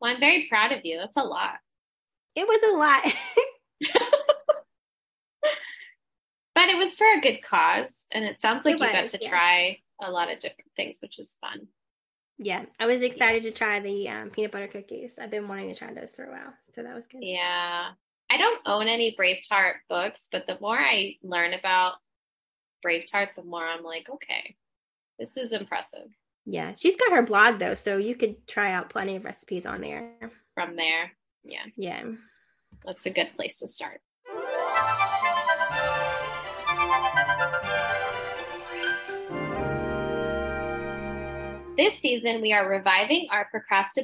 Well, 0.00 0.12
I'm 0.12 0.20
very 0.20 0.46
proud 0.48 0.72
of 0.72 0.80
you. 0.84 0.98
That's 0.98 1.16
a 1.16 1.22
lot. 1.22 1.54
It 2.34 2.46
was 2.46 2.60
a 2.72 2.76
lot. 2.76 3.02
but 6.54 6.68
it 6.68 6.76
was 6.76 6.94
for 6.96 7.06
a 7.06 7.20
good 7.20 7.42
cause. 7.42 8.06
And 8.10 8.24
it 8.24 8.40
sounds 8.40 8.64
like 8.64 8.74
it 8.74 8.80
you 8.80 8.86
was, 8.86 8.92
got 8.92 9.08
to 9.10 9.18
yeah. 9.22 9.28
try 9.28 9.78
a 10.02 10.10
lot 10.10 10.32
of 10.32 10.40
different 10.40 10.70
things, 10.76 10.98
which 11.00 11.18
is 11.18 11.36
fun. 11.40 11.68
Yeah, 12.38 12.64
I 12.80 12.86
was 12.86 13.02
excited 13.02 13.42
to 13.44 13.50
try 13.50 13.80
the 13.80 14.08
um, 14.08 14.30
peanut 14.30 14.52
butter 14.52 14.66
cookies. 14.66 15.14
I've 15.20 15.30
been 15.30 15.48
wanting 15.48 15.68
to 15.68 15.74
try 15.74 15.92
those 15.92 16.10
for 16.14 16.24
a 16.24 16.30
while. 16.30 16.54
So 16.74 16.82
that 16.82 16.94
was 16.94 17.06
good. 17.06 17.22
Yeah. 17.22 17.90
I 18.30 18.36
don't 18.36 18.60
own 18.66 18.88
any 18.88 19.14
Brave 19.16 19.42
Tart 19.46 19.76
books, 19.88 20.28
but 20.32 20.46
the 20.46 20.58
more 20.60 20.78
I 20.78 21.16
learn 21.22 21.52
about 21.52 21.94
Brave 22.80 23.04
Tart, 23.10 23.30
the 23.36 23.44
more 23.44 23.64
I'm 23.64 23.84
like, 23.84 24.08
okay, 24.08 24.56
this 25.18 25.36
is 25.36 25.52
impressive. 25.52 26.08
Yeah, 26.44 26.72
she's 26.76 26.96
got 26.96 27.12
her 27.12 27.22
blog 27.22 27.58
though, 27.58 27.74
so 27.74 27.98
you 27.98 28.16
could 28.16 28.46
try 28.48 28.72
out 28.72 28.90
plenty 28.90 29.16
of 29.16 29.24
recipes 29.24 29.66
on 29.66 29.80
there. 29.80 30.14
From 30.54 30.76
there, 30.76 31.12
yeah. 31.44 31.66
Yeah. 31.76 32.04
That's 32.84 33.06
a 33.06 33.10
good 33.10 33.34
place 33.34 33.58
to 33.58 33.68
start. 33.68 34.00
This 41.82 41.98
season, 41.98 42.40
we 42.40 42.52
are 42.52 42.70
reviving 42.70 43.26
our 43.32 43.50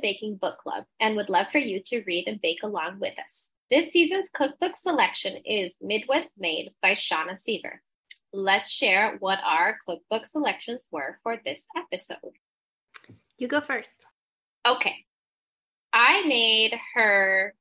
Baking 0.02 0.34
book 0.34 0.58
club 0.58 0.84
and 0.98 1.14
would 1.14 1.28
love 1.28 1.46
for 1.52 1.58
you 1.58 1.80
to 1.86 2.02
read 2.08 2.26
and 2.26 2.40
bake 2.40 2.64
along 2.64 2.98
with 2.98 3.16
us. 3.24 3.50
This 3.70 3.92
season's 3.92 4.28
cookbook 4.30 4.74
selection 4.74 5.36
is 5.44 5.76
Midwest 5.80 6.32
Made 6.38 6.72
by 6.82 6.94
Shauna 6.94 7.38
Sever 7.38 7.80
let's 8.32 8.68
share 8.68 9.16
what 9.20 9.38
our 9.44 9.78
cookbook 9.86 10.26
selections 10.26 10.88
were 10.90 11.20
for 11.22 11.40
this 11.44 11.66
episode. 11.76 12.34
You 13.38 13.46
go 13.46 13.60
first. 13.60 13.92
Okay. 14.66 15.04
I 15.92 16.26
made 16.26 16.74
her 16.94 17.54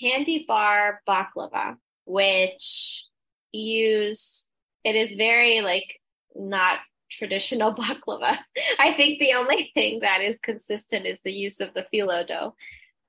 candy 0.00 0.44
bar 0.48 1.02
baklava, 1.08 1.76
which 2.04 3.04
used 3.52 4.48
it 4.82 4.96
is 4.96 5.14
very 5.14 5.60
like 5.60 6.00
not 6.34 6.80
traditional 7.12 7.74
baklava. 7.76 8.38
I 8.78 8.92
think 8.92 9.20
the 9.20 9.34
only 9.34 9.70
thing 9.74 10.00
that 10.00 10.22
is 10.22 10.40
consistent 10.40 11.06
is 11.06 11.18
the 11.24 11.32
use 11.32 11.60
of 11.60 11.74
the 11.74 11.86
phyllo 11.92 12.26
dough. 12.26 12.54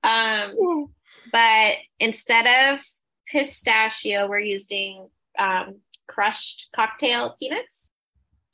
Um, 0.02 0.86
but 1.32 1.76
instead 1.98 2.72
of 2.74 2.80
pistachio, 3.26 4.28
we're 4.28 4.40
using 4.40 5.08
um, 5.38 5.80
crushed 6.06 6.68
cocktail 6.76 7.34
peanuts, 7.38 7.90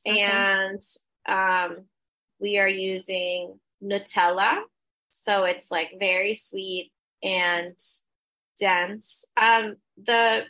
okay. 0.06 0.20
and 0.20 0.80
um, 1.26 1.84
we 2.40 2.58
are 2.58 2.68
using 2.68 3.58
Nutella. 3.82 4.62
So 5.10 5.44
it's 5.44 5.70
like 5.70 5.90
very 5.98 6.34
sweet 6.34 6.92
and 7.22 7.76
dense. 8.58 9.24
Um, 9.36 9.76
the 10.02 10.44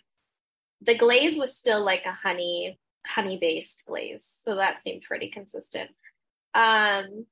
the 0.83 0.95
glaze 0.95 1.39
was 1.39 1.57
still 1.57 1.83
like 1.83 2.07
a 2.07 2.13
honey 2.13 2.79
honey 3.07 3.39
based 3.39 3.85
glaze, 3.87 4.29
so 4.45 4.57
that 4.57 4.83
seemed 4.83 5.03
pretty 5.03 5.29
consistent. 5.29 5.91
Um, 6.55 7.27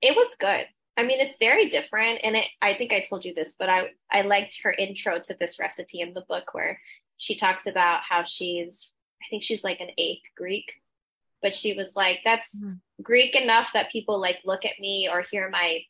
it 0.00 0.16
was 0.16 0.34
good. 0.38 0.66
I 0.96 1.04
mean, 1.04 1.20
it's 1.20 1.38
very 1.38 1.68
different, 1.68 2.20
and 2.22 2.36
it, 2.36 2.46
I 2.60 2.74
think 2.74 2.92
I 2.92 3.00
told 3.00 3.24
you 3.24 3.34
this, 3.34 3.56
but 3.58 3.68
I 3.68 3.90
I 4.10 4.22
liked 4.22 4.62
her 4.62 4.72
intro 4.72 5.18
to 5.20 5.36
this 5.38 5.58
recipe 5.58 6.00
in 6.00 6.14
the 6.14 6.24
book 6.28 6.52
where 6.54 6.80
she 7.16 7.36
talks 7.36 7.66
about 7.66 8.00
how 8.08 8.22
she's 8.22 8.94
I 9.22 9.26
think 9.30 9.42
she's 9.42 9.64
like 9.64 9.80
an 9.80 9.90
eighth 9.96 10.24
Greek, 10.36 10.72
but 11.40 11.54
she 11.54 11.74
was 11.74 11.96
like 11.96 12.20
that's 12.24 12.62
mm. 12.62 12.78
Greek 13.02 13.34
enough 13.34 13.72
that 13.72 13.90
people 13.90 14.20
like 14.20 14.38
look 14.44 14.64
at 14.64 14.78
me 14.80 15.08
or 15.10 15.22
hear 15.22 15.48
my 15.48 15.82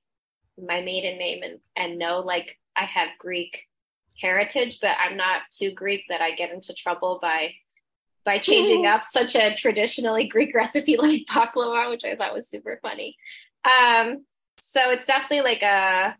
my 0.58 0.82
maiden 0.82 1.18
name 1.18 1.42
and 1.42 1.58
and 1.76 1.98
know 1.98 2.20
like 2.20 2.58
I 2.76 2.84
have 2.84 3.08
Greek 3.18 3.66
heritage, 4.20 4.78
but 4.80 4.96
I'm 5.00 5.16
not 5.16 5.42
too 5.50 5.72
Greek 5.72 6.04
that 6.08 6.20
I 6.20 6.32
get 6.32 6.52
into 6.52 6.74
trouble 6.74 7.18
by 7.20 7.54
by 8.24 8.38
changing 8.38 8.86
up 8.92 9.04
such 9.04 9.34
a 9.34 9.54
traditionally 9.54 10.26
Greek 10.26 10.54
recipe 10.54 10.96
like 10.96 11.24
baklava, 11.28 11.90
which 11.90 12.04
I 12.04 12.16
thought 12.16 12.34
was 12.34 12.48
super 12.48 12.78
funny. 12.82 13.16
Um, 13.64 14.24
so 14.58 14.90
it's 14.90 15.06
definitely 15.06 15.42
like 15.42 15.62
a 15.62 16.16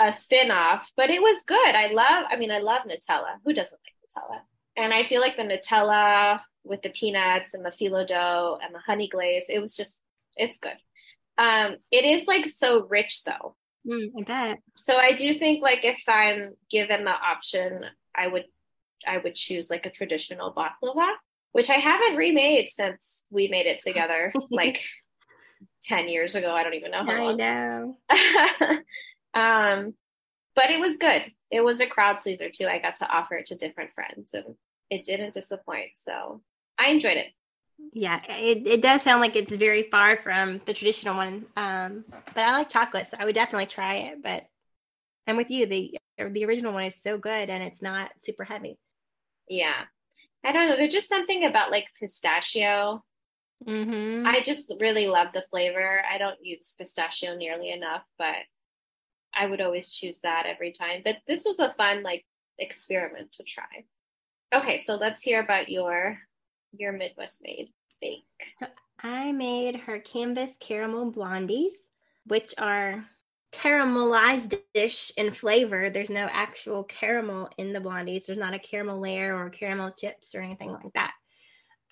a 0.00 0.12
spin-off, 0.12 0.92
but 0.96 1.10
it 1.10 1.20
was 1.20 1.42
good. 1.46 1.74
I 1.74 1.88
love 1.88 2.24
I 2.30 2.36
mean 2.36 2.50
I 2.50 2.58
love 2.58 2.82
Nutella. 2.82 3.38
Who 3.44 3.52
doesn't 3.52 3.80
like 3.84 4.24
Nutella? 4.24 4.40
And 4.76 4.94
I 4.94 5.04
feel 5.04 5.20
like 5.20 5.36
the 5.36 5.42
Nutella 5.42 6.40
with 6.64 6.82
the 6.82 6.90
peanuts 6.90 7.54
and 7.54 7.64
the 7.64 7.70
phyllo 7.70 8.06
dough 8.06 8.58
and 8.62 8.74
the 8.74 8.78
honey 8.78 9.08
glaze, 9.08 9.46
it 9.48 9.60
was 9.60 9.76
just 9.76 10.04
it's 10.36 10.58
good. 10.58 10.76
Um, 11.36 11.76
it 11.90 12.04
is 12.04 12.26
like 12.26 12.46
so 12.46 12.86
rich 12.86 13.24
though. 13.24 13.56
Mm, 13.86 14.10
I 14.18 14.22
bet. 14.22 14.58
So 14.76 14.96
I 14.96 15.12
do 15.12 15.34
think 15.34 15.62
like 15.62 15.84
if 15.84 16.02
I'm 16.08 16.54
given 16.70 17.04
the 17.04 17.10
option, 17.10 17.84
I 18.14 18.28
would 18.28 18.44
I 19.06 19.18
would 19.18 19.34
choose 19.34 19.70
like 19.70 19.86
a 19.86 19.90
traditional 19.90 20.52
baklava, 20.52 21.12
which 21.52 21.70
I 21.70 21.74
haven't 21.74 22.16
remade 22.16 22.68
since 22.68 23.24
we 23.30 23.48
made 23.48 23.66
it 23.66 23.80
together, 23.80 24.32
like 24.50 24.82
10 25.82 26.08
years 26.08 26.34
ago. 26.34 26.52
I 26.52 26.62
don't 26.62 26.74
even 26.74 26.90
know 26.90 27.04
how 27.04 27.12
I 27.12 27.20
long. 27.20 27.36
know. 27.36 27.98
um, 29.34 29.94
but 30.54 30.70
it 30.70 30.80
was 30.80 30.96
good. 30.98 31.22
It 31.50 31.64
was 31.64 31.80
a 31.80 31.86
crowd 31.86 32.20
pleaser 32.22 32.50
too. 32.50 32.66
I 32.66 32.78
got 32.78 32.96
to 32.96 33.08
offer 33.08 33.36
it 33.36 33.46
to 33.46 33.56
different 33.56 33.92
friends 33.94 34.34
and 34.34 34.56
it 34.90 35.04
didn't 35.04 35.34
disappoint. 35.34 35.90
So 35.96 36.42
I 36.78 36.88
enjoyed 36.88 37.16
it. 37.16 37.28
Yeah, 37.92 38.20
it, 38.28 38.66
it 38.66 38.82
does 38.82 39.02
sound 39.02 39.20
like 39.20 39.36
it's 39.36 39.54
very 39.54 39.84
far 39.84 40.16
from 40.16 40.60
the 40.66 40.74
traditional 40.74 41.14
one. 41.16 41.46
Um, 41.56 42.04
but 42.34 42.44
I 42.44 42.52
like 42.52 42.68
chocolate, 42.68 43.06
so 43.06 43.16
I 43.20 43.24
would 43.24 43.36
definitely 43.36 43.66
try 43.66 43.94
it. 43.94 44.22
But 44.22 44.44
I'm 45.26 45.36
with 45.36 45.50
you. 45.50 45.66
The 45.66 45.96
the 46.18 46.44
original 46.44 46.72
one 46.72 46.84
is 46.84 46.98
so 47.00 47.16
good 47.16 47.48
and 47.48 47.62
it's 47.62 47.80
not 47.80 48.10
super 48.24 48.42
heavy. 48.42 48.76
Yeah. 49.48 49.84
I 50.44 50.52
don't 50.52 50.68
know. 50.68 50.76
There's 50.76 50.92
just 50.92 51.08
something 51.08 51.44
about 51.44 51.70
like 51.70 51.88
pistachio. 51.98 53.04
Mm-hmm. 53.66 54.26
I 54.26 54.40
just 54.40 54.72
really 54.80 55.08
love 55.08 55.28
the 55.32 55.44
flavor. 55.50 56.02
I 56.08 56.18
don't 56.18 56.38
use 56.42 56.74
pistachio 56.78 57.36
nearly 57.36 57.70
enough, 57.70 58.02
but 58.18 58.36
I 59.34 59.46
would 59.46 59.60
always 59.60 59.90
choose 59.90 60.20
that 60.20 60.46
every 60.46 60.72
time. 60.72 61.02
But 61.04 61.18
this 61.26 61.44
was 61.44 61.58
a 61.58 61.72
fun 61.74 62.02
like 62.02 62.24
experiment 62.58 63.32
to 63.32 63.42
try. 63.42 63.84
Okay, 64.54 64.78
so 64.78 64.96
let's 64.96 65.22
hear 65.22 65.40
about 65.40 65.68
your 65.68 66.18
your 66.70 66.92
Midwest 66.92 67.42
made 67.42 67.72
bake. 68.00 68.24
So 68.58 68.66
I 69.00 69.32
made 69.32 69.76
her 69.76 69.98
canvas 69.98 70.52
caramel 70.60 71.12
blondies, 71.12 71.72
which 72.26 72.54
are 72.58 73.04
caramelized 73.52 74.58
dish 74.74 75.12
in 75.16 75.32
flavor. 75.32 75.90
There's 75.90 76.10
no 76.10 76.28
actual 76.30 76.84
caramel 76.84 77.50
in 77.56 77.72
the 77.72 77.80
blondies. 77.80 78.26
There's 78.26 78.38
not 78.38 78.54
a 78.54 78.58
caramel 78.58 79.00
layer 79.00 79.36
or 79.36 79.50
caramel 79.50 79.92
chips 79.92 80.34
or 80.34 80.42
anything 80.42 80.72
like 80.72 80.92
that. 80.94 81.12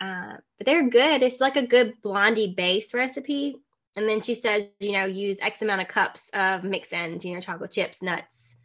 Uh, 0.00 0.36
but 0.58 0.66
they're 0.66 0.88
good. 0.88 1.22
It's 1.22 1.40
like 1.40 1.56
a 1.56 1.66
good 1.66 1.94
blondie 2.02 2.54
base 2.54 2.92
recipe. 2.92 3.56
And 3.96 4.06
then 4.06 4.20
she 4.20 4.34
says, 4.34 4.68
you 4.78 4.92
know, 4.92 5.06
use 5.06 5.38
X 5.40 5.62
amount 5.62 5.80
of 5.80 5.88
cups 5.88 6.28
of 6.34 6.64
mix-ins, 6.64 7.24
you 7.24 7.34
know, 7.34 7.40
chocolate 7.40 7.70
chips, 7.70 8.02
nuts, 8.02 8.56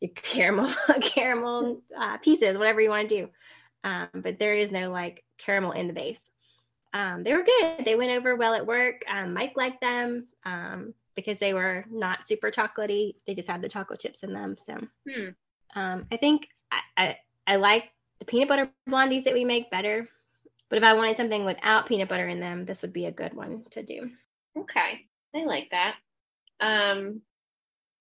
your 0.00 0.10
caramel, 0.14 0.74
caramel 1.00 1.82
uh, 1.96 2.18
pieces, 2.18 2.58
whatever 2.58 2.80
you 2.80 2.90
want 2.90 3.08
to 3.08 3.22
do. 3.22 3.28
Um, 3.84 4.08
but 4.14 4.38
there 4.38 4.54
is 4.54 4.72
no 4.72 4.90
like 4.90 5.24
caramel 5.38 5.72
in 5.72 5.86
the 5.86 5.92
base. 5.92 6.18
Um, 6.92 7.22
they 7.22 7.34
were 7.34 7.44
good. 7.44 7.84
They 7.84 7.94
went 7.94 8.10
over 8.10 8.34
well 8.34 8.54
at 8.54 8.66
work. 8.66 9.02
Um, 9.08 9.32
Mike 9.32 9.52
liked 9.56 9.80
them. 9.80 10.26
Because 11.20 11.38
they 11.38 11.54
were 11.54 11.84
not 11.90 12.26
super 12.26 12.50
chocolatey. 12.50 13.14
They 13.26 13.34
just 13.34 13.48
had 13.48 13.62
the 13.62 13.68
chocolate 13.68 14.00
chips 14.00 14.22
in 14.22 14.32
them. 14.32 14.56
So 14.64 14.78
hmm. 15.08 15.28
um, 15.74 16.06
I 16.10 16.16
think 16.16 16.48
I, 16.70 16.80
I, 16.96 17.16
I 17.46 17.56
like 17.56 17.90
the 18.18 18.24
peanut 18.24 18.48
butter 18.48 18.70
blondies 18.88 19.24
that 19.24 19.34
we 19.34 19.44
make 19.44 19.70
better. 19.70 20.08
But 20.68 20.78
if 20.78 20.84
I 20.84 20.94
wanted 20.94 21.16
something 21.16 21.44
without 21.44 21.86
peanut 21.86 22.08
butter 22.08 22.28
in 22.28 22.40
them, 22.40 22.64
this 22.64 22.82
would 22.82 22.92
be 22.92 23.06
a 23.06 23.12
good 23.12 23.34
one 23.34 23.64
to 23.70 23.82
do. 23.82 24.10
Okay. 24.56 25.06
I 25.34 25.44
like 25.44 25.70
that. 25.70 25.96
Um, 26.60 27.22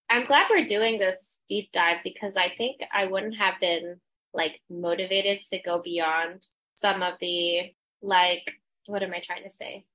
I'm 0.09 0.25
glad 0.25 0.47
we're 0.49 0.65
doing 0.65 0.99
this 0.99 1.39
deep 1.47 1.71
dive 1.71 1.97
because 2.03 2.37
I 2.37 2.49
think 2.49 2.81
I 2.91 3.05
wouldn't 3.05 3.37
have 3.37 3.59
been 3.59 3.99
like 4.33 4.61
motivated 4.69 5.41
to 5.51 5.59
go 5.59 5.81
beyond 5.81 6.45
some 6.75 7.01
of 7.01 7.13
the 7.19 7.73
like 8.01 8.53
what 8.85 9.03
am 9.03 9.13
I 9.13 9.19
trying 9.19 9.43
to 9.43 9.51
say? 9.51 9.85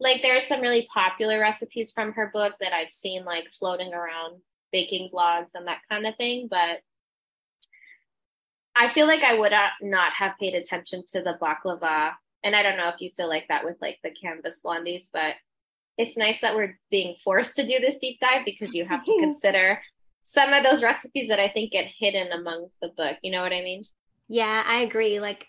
Like 0.00 0.22
there's 0.22 0.46
some 0.46 0.60
really 0.60 0.88
popular 0.92 1.40
recipes 1.40 1.92
from 1.92 2.12
her 2.12 2.30
book 2.32 2.54
that 2.60 2.72
I've 2.72 2.90
seen 2.90 3.24
like 3.24 3.46
floating 3.52 3.92
around 3.92 4.40
baking 4.72 5.10
blogs 5.12 5.50
and 5.54 5.66
that 5.66 5.80
kind 5.90 6.06
of 6.06 6.16
thing, 6.16 6.48
but 6.50 6.80
I 8.76 8.88
feel 8.88 9.06
like 9.06 9.24
I 9.24 9.36
would 9.36 9.52
uh, 9.52 9.68
not 9.82 10.12
have 10.12 10.38
paid 10.38 10.54
attention 10.54 11.02
to 11.08 11.20
the 11.20 11.36
baklava. 11.42 12.12
And 12.44 12.54
I 12.54 12.62
don't 12.62 12.76
know 12.76 12.88
if 12.88 13.00
you 13.00 13.10
feel 13.10 13.28
like 13.28 13.48
that 13.48 13.64
with 13.64 13.76
like 13.80 13.98
the 14.04 14.10
canvas 14.10 14.60
blondies, 14.64 15.08
but 15.12 15.34
it's 15.96 16.16
nice 16.16 16.40
that 16.42 16.54
we're 16.54 16.78
being 16.88 17.16
forced 17.16 17.56
to 17.56 17.66
do 17.66 17.80
this 17.80 17.98
deep 17.98 18.20
dive 18.20 18.44
because 18.44 18.74
you 18.74 18.84
have 18.84 19.04
to 19.04 19.16
consider 19.20 19.80
some 20.22 20.52
of 20.52 20.62
those 20.62 20.82
recipes 20.82 21.28
that 21.28 21.40
I 21.40 21.48
think 21.48 21.72
get 21.72 21.86
hidden 21.98 22.30
among 22.30 22.68
the 22.80 22.88
book. 22.88 23.16
You 23.22 23.32
know 23.32 23.42
what 23.42 23.52
I 23.52 23.62
mean? 23.62 23.82
Yeah, 24.28 24.62
I 24.64 24.82
agree. 24.82 25.18
Like 25.18 25.48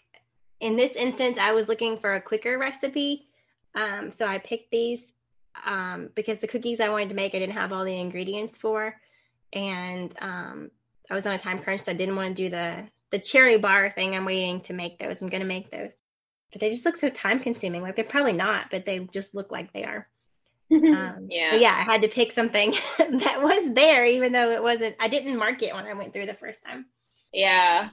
in 0.59 0.75
this 0.75 0.93
instance, 0.93 1.37
I 1.37 1.51
was 1.51 1.67
looking 1.67 1.99
for 1.99 2.13
a 2.13 2.21
quicker 2.21 2.57
recipe 2.57 3.28
um, 3.75 4.11
so 4.11 4.25
I 4.25 4.39
picked 4.39 4.71
these 4.71 5.01
um, 5.65 6.09
because 6.15 6.39
the 6.39 6.47
cookies 6.47 6.79
I 6.79 6.89
wanted 6.89 7.09
to 7.09 7.15
make, 7.15 7.35
I 7.35 7.39
didn't 7.39 7.55
have 7.55 7.73
all 7.73 7.85
the 7.85 7.97
ingredients 7.97 8.57
for, 8.57 8.95
and 9.53 10.13
um, 10.21 10.71
I 11.09 11.13
was 11.13 11.25
on 11.25 11.33
a 11.33 11.39
time 11.39 11.59
crunch, 11.59 11.83
so 11.83 11.91
I 11.91 11.95
didn't 11.95 12.15
want 12.15 12.35
to 12.35 12.43
do 12.43 12.49
the 12.49 12.83
the 13.11 13.19
cherry 13.19 13.57
bar 13.57 13.91
thing. 13.91 14.15
I'm 14.15 14.25
waiting 14.25 14.61
to 14.61 14.73
make 14.73 14.99
those. 14.99 15.21
I'm 15.21 15.29
gonna 15.29 15.45
make 15.45 15.71
those, 15.71 15.91
but 16.51 16.61
they 16.61 16.69
just 16.69 16.85
look 16.85 16.95
so 16.95 17.09
time 17.09 17.39
consuming. 17.39 17.81
Like 17.81 17.95
they're 17.95 18.05
probably 18.05 18.33
not, 18.33 18.67
but 18.71 18.85
they 18.85 18.99
just 18.99 19.35
look 19.35 19.51
like 19.51 19.73
they 19.73 19.83
are. 19.83 20.07
Um, 20.71 21.27
yeah. 21.29 21.49
So 21.49 21.55
yeah, 21.55 21.75
I 21.75 21.83
had 21.83 22.03
to 22.03 22.07
pick 22.07 22.31
something 22.31 22.71
that 22.99 23.41
was 23.41 23.73
there, 23.73 24.05
even 24.05 24.31
though 24.31 24.51
it 24.51 24.61
wasn't. 24.61 24.95
I 24.99 25.07
didn't 25.07 25.37
mark 25.37 25.63
it 25.63 25.73
when 25.73 25.85
I 25.85 25.93
went 25.93 26.13
through 26.13 26.27
the 26.27 26.35
first 26.35 26.63
time. 26.63 26.85
Yeah, 27.33 27.89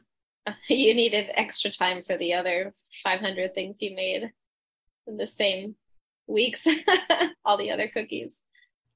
you 0.69 0.95
needed 0.95 1.31
extra 1.35 1.71
time 1.71 2.03
for 2.03 2.19
the 2.19 2.35
other 2.35 2.75
500 3.03 3.55
things 3.55 3.81
you 3.81 3.97
made 3.97 4.25
in 4.25 4.33
the 5.07 5.27
same 5.27 5.77
weeks 6.27 6.67
all 7.45 7.57
the 7.57 7.71
other 7.71 7.89
cookies. 7.89 8.43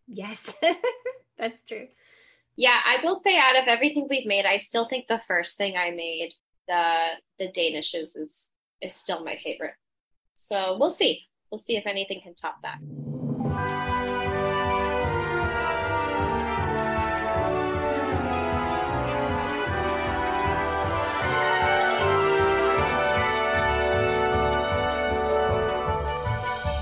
Yes, 0.08 0.52
that's 1.38 1.62
true. 1.64 1.86
Yeah, 2.56 2.78
I 2.84 2.98
will 3.04 3.18
say 3.20 3.38
out 3.38 3.56
of 3.56 3.68
everything 3.68 4.06
we've 4.10 4.26
made, 4.26 4.44
I 4.44 4.56
still 4.58 4.86
think 4.86 5.06
the 5.06 5.22
first 5.26 5.56
thing 5.56 5.76
I 5.76 5.90
made, 5.92 6.32
the 6.68 6.94
the 7.38 7.48
Danishes 7.48 8.16
is 8.16 8.50
is 8.80 8.94
still 8.94 9.24
my 9.24 9.36
favorite. 9.36 9.74
So 10.34 10.76
we'll 10.78 10.90
see. 10.90 11.28
We'll 11.50 11.58
see 11.58 11.76
if 11.76 11.86
anything 11.86 12.20
can 12.22 12.34
top 12.34 12.56
that. 12.62 12.78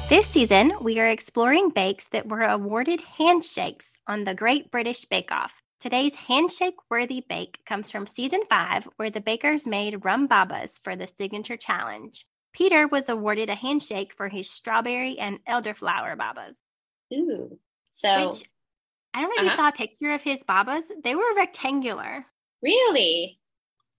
This 0.09 0.27
season, 0.29 0.73
we 0.81 1.01
are 1.01 1.07
exploring 1.09 1.69
bakes 1.69 2.09
that 2.09 2.27
were 2.27 2.43
awarded 2.43 3.01
handshakes 3.01 3.91
on 4.07 4.25
the 4.25 4.35
Great 4.35 4.71
British 4.71 5.05
Bake 5.05 5.31
Off. 5.31 5.61
Today's 5.81 6.15
handshake 6.15 6.77
worthy 6.91 7.21
bake 7.29 7.61
comes 7.67 7.91
from 7.91 8.07
season 8.07 8.41
five, 8.49 8.85
where 8.97 9.11
the 9.11 9.21
bakers 9.21 9.67
made 9.67 10.05
rum 10.07 10.27
babas 10.27 10.79
for 10.83 10.97
the 10.97 11.09
signature 11.19 11.59
challenge. 11.59 12.25
Peter 12.55 12.89
was 12.89 13.09
awarded 13.09 13.51
a 13.51 13.55
handshake 13.55 14.15
for 14.17 14.29
his 14.29 14.51
strawberry 14.51 15.19
and 15.19 15.45
elderflower 15.45 16.17
babas. 16.17 16.57
Ooh. 17.13 17.59
So 17.91 18.31
Which 18.31 18.45
I 19.13 19.21
don't 19.21 19.29
know 19.31 19.37
if 19.37 19.43
you 19.43 19.47
Uh-huh. 19.49 19.57
saw 19.57 19.69
a 19.69 19.73
picture 19.73 20.13
of 20.13 20.23
his 20.23 20.43
babas. 20.45 20.85
They 21.05 21.15
were 21.15 21.35
rectangular. 21.37 22.25
really 22.63 23.39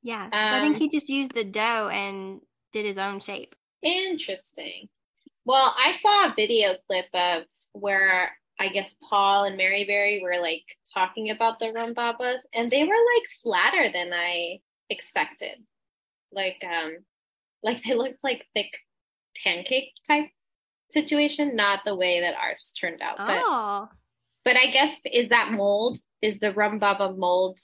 Yeah. 0.01 0.29
so 0.49 0.57
I 0.57 0.59
think 0.59 0.75
Um, 0.75 0.81
he 0.81 0.89
just 0.89 1.07
used 1.09 1.33
the 1.33 1.43
dough 1.43 1.89
and 1.89 2.41
did 2.71 2.85
his 2.85 2.97
own 2.97 3.19
shape. 3.19 3.55
interesting. 3.83 4.89
Well, 5.46 5.74
I 5.77 5.98
saw 6.01 6.25
a 6.25 6.34
video 6.36 6.75
clip 6.88 7.08
of 7.13 7.43
where 7.74 8.31
I 8.60 8.67
guess 8.67 8.96
Paul 9.10 9.46
and 9.46 9.58
Mary 9.58 9.86
Berry 9.86 10.22
were 10.22 10.41
like 10.41 10.65
talking 10.93 11.29
about 11.29 11.60
the 11.60 11.67
rumbabas, 11.67 12.41
and 12.53 12.69
they 12.69 12.84
were 12.84 12.89
like 12.89 13.24
flatter 13.41 13.89
than 13.91 14.12
I 14.13 14.60
expected. 14.89 15.63
Like, 16.31 16.63
um, 16.63 16.98
like 17.63 17.81
they 17.84 17.96
looked 17.96 18.24
like 18.24 18.46
thick 18.53 18.77
pancake 19.43 19.93
type 20.08 20.27
situation, 20.91 21.55
not 21.55 21.81
the 21.86 21.96
way 21.96 22.19
that 22.22 22.36
ours 22.36 22.74
turned 22.79 23.01
out. 23.01 23.17
But 23.17 23.41
Oh. 23.46 23.88
but 24.43 24.58
I 24.58 24.67
guess 24.67 25.00
is 25.12 25.29
that 25.29 25.51
mold 25.51 25.98
is 26.22 26.39
the 26.39 26.51
rumbaba 26.51 27.17
mold 27.17 27.60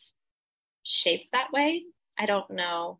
shaped 0.84 1.30
that 1.34 1.52
way? 1.52 1.84
I 2.18 2.26
don't 2.26 2.50
know. 2.52 3.00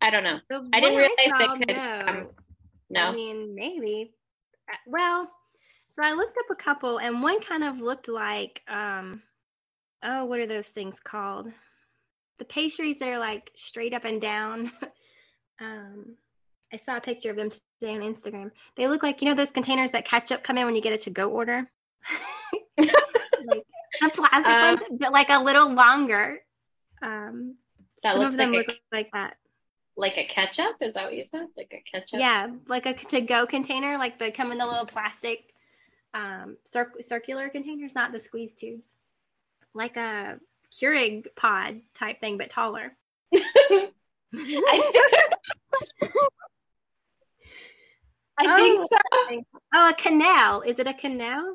I 0.00 0.10
don't 0.10 0.24
know. 0.24 0.40
The 0.50 0.68
I 0.72 0.80
didn't 0.80 0.98
realize 0.98 1.28
saw, 1.28 1.38
they 1.38 1.64
could, 1.64 1.78
um, 1.78 2.28
No. 2.90 3.02
I 3.02 3.12
mean, 3.12 3.54
maybe. 3.54 4.12
Uh, 4.70 4.76
Well, 4.86 5.30
so 5.92 6.02
I 6.02 6.12
looked 6.12 6.36
up 6.36 6.50
a 6.50 6.62
couple, 6.62 6.98
and 6.98 7.22
one 7.22 7.40
kind 7.40 7.64
of 7.64 7.80
looked 7.80 8.08
like, 8.08 8.62
um, 8.68 9.22
oh, 10.02 10.24
what 10.26 10.40
are 10.40 10.46
those 10.46 10.68
things 10.68 10.98
called? 11.02 11.50
The 12.38 12.44
pastries 12.44 12.96
that 12.98 13.08
are 13.08 13.18
like 13.18 13.50
straight 13.54 13.94
up 13.94 14.04
and 14.04 14.20
down. 14.20 14.70
um, 15.60 16.16
I 16.72 16.76
saw 16.76 16.96
a 16.96 17.00
picture 17.00 17.30
of 17.30 17.36
them 17.36 17.50
today 17.50 17.94
on 17.94 18.02
Instagram. 18.02 18.50
They 18.76 18.88
look 18.88 19.02
like 19.02 19.22
you 19.22 19.28
know 19.28 19.34
those 19.34 19.50
containers 19.50 19.92
that 19.92 20.06
ketchup 20.06 20.42
come 20.42 20.58
in 20.58 20.66
when 20.66 20.76
you 20.76 20.82
get 20.82 20.92
a 20.92 20.98
to-go 20.98 21.30
order. 21.30 21.70
like 22.78 22.92
the 24.00 24.10
plastic 24.12 24.44
ones, 24.44 24.82
but 25.00 25.12
like 25.12 25.30
a 25.30 25.42
little 25.42 25.72
longer. 25.72 26.38
Um, 27.00 27.56
that 28.02 28.14
some 28.14 28.22
looks 28.22 28.34
of 28.34 28.38
them 28.38 28.52
like 28.52 28.66
a, 28.66 28.72
look 28.72 28.80
like 28.92 29.12
that. 29.12 29.36
Like 29.96 30.18
a 30.18 30.26
ketchup. 30.26 30.76
Is 30.82 30.94
that 30.94 31.04
what 31.04 31.16
you 31.16 31.24
said? 31.24 31.46
Like 31.56 31.72
a 31.72 31.80
ketchup? 31.90 32.20
Yeah, 32.20 32.48
like 32.68 32.84
a 32.86 32.92
to-go 32.94 33.46
container, 33.46 33.96
like 33.98 34.18
they 34.18 34.30
come 34.30 34.52
in 34.52 34.58
the 34.58 34.66
little 34.66 34.84
plastic 34.84 35.54
um, 36.12 36.56
cir- 36.64 36.92
circular 37.06 37.48
containers, 37.48 37.94
not 37.94 38.12
the 38.12 38.20
squeeze 38.20 38.52
tubes, 38.52 38.94
like 39.74 39.96
a 39.96 40.38
Keurig 40.72 41.26
pod 41.36 41.80
type 41.94 42.20
thing, 42.20 42.36
but 42.36 42.50
taller. 42.50 42.92
I 43.34 43.90
I 48.38 48.60
think 48.60 48.80
Oh. 48.82 48.86
so. 48.90 48.98
Oh, 49.74 49.90
a 49.90 49.94
canelé. 49.94 50.66
Is 50.66 50.78
it 50.78 50.86
a 50.86 50.92
canelé? 50.92 51.54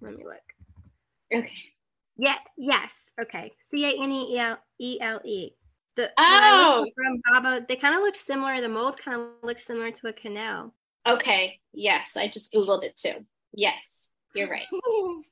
Let 0.00 0.16
me 0.18 0.24
look. 0.24 0.42
Okay. 1.32 1.70
Yeah. 2.16 2.34
Yes. 2.56 2.92
Okay. 3.20 3.52
C 3.70 3.84
A 3.84 4.02
N 4.02 4.10
E 4.10 4.36
L 4.38 4.58
E 4.80 4.98
L 5.00 5.20
E. 5.24 5.50
The 5.96 6.10
Oh. 6.18 6.86
from 6.94 7.20
Baba, 7.30 7.64
they 7.68 7.76
kind 7.76 7.94
of 7.94 8.00
looked 8.02 8.16
similar. 8.18 8.60
The 8.60 8.68
mold 8.68 8.96
kind 8.98 9.20
of 9.20 9.28
looks 9.42 9.64
similar 9.66 9.90
to 9.90 10.08
a 10.08 10.12
canelé. 10.12 10.70
Okay. 11.06 11.60
Yes, 11.72 12.16
I 12.16 12.28
just 12.28 12.52
googled 12.52 12.82
it 12.84 12.96
too. 12.96 13.26
Yes, 13.54 14.10
you're 14.34 14.48
right. 14.48 14.66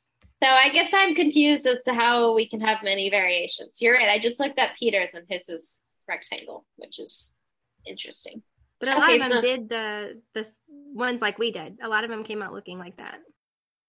So 0.43 0.49
I 0.49 0.71
guess 0.71 0.95
I'm 0.95 1.15
confused 1.15 1.67
as 1.67 1.85
to 1.85 1.93
how 1.93 2.35
we 2.35 2.49
can 2.49 2.63
have 2.63 2.83
many 2.83 3.11
variations. 3.11 3.83
You're 3.83 3.93
right. 3.93 4.09
I 4.09 4.19
just 4.19 4.41
looked 4.41 4.59
at 4.59 4.75
Peter's 4.75 5.13
and 5.13 5.27
his 5.29 5.51
is 5.51 5.81
rectangle, 6.09 6.65
which 6.77 6.99
is 6.99 7.37
interesting. 7.85 8.43
But 8.79 8.89
a 8.89 8.93
lot 8.93 9.03
Okay, 9.03 9.15
of 9.17 9.21
them 9.21 9.33
so- 9.33 9.41
did 9.43 9.69
the 9.69 10.23
the 10.33 10.51
ones 10.95 11.21
like 11.21 11.39
we 11.39 11.51
did. 11.53 11.77
A 11.83 11.89
lot 11.91 12.05
of 12.05 12.11
them 12.11 12.25
came 12.25 12.41
out 12.41 12.55
looking 12.55 12.79
like 12.79 12.97
that. 12.97 13.19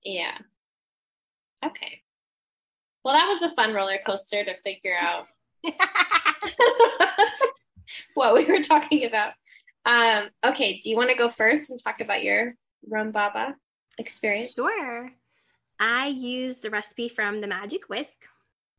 Yeah. 0.04 0.38
Okay. 1.66 2.02
Well, 3.06 3.14
that 3.14 3.30
was 3.30 3.42
a 3.50 3.56
fun 3.56 3.74
roller 3.74 4.00
coaster 4.06 4.44
to 4.44 4.54
figure 4.66 4.98
out 5.00 5.28
what 8.14 8.34
we 8.34 8.46
were 8.46 8.62
talking 8.62 9.06
about. 9.06 9.34
Um, 9.86 10.30
okay, 10.44 10.80
do 10.80 10.90
you 10.90 10.96
want 10.96 11.10
to 11.10 11.16
go 11.16 11.30
first 11.30 11.72
and 11.72 11.80
talk 11.82 12.02
about 12.02 12.24
your 12.24 12.56
rum 12.88 13.12
baba 13.12 13.56
experience? 13.98 14.54
Sure. 14.54 15.10
I 15.80 16.08
used 16.08 16.64
a 16.66 16.70
recipe 16.70 17.10
from 17.10 17.42
the 17.42 17.48
Magic 17.48 17.90
Whisk, 17.90 18.14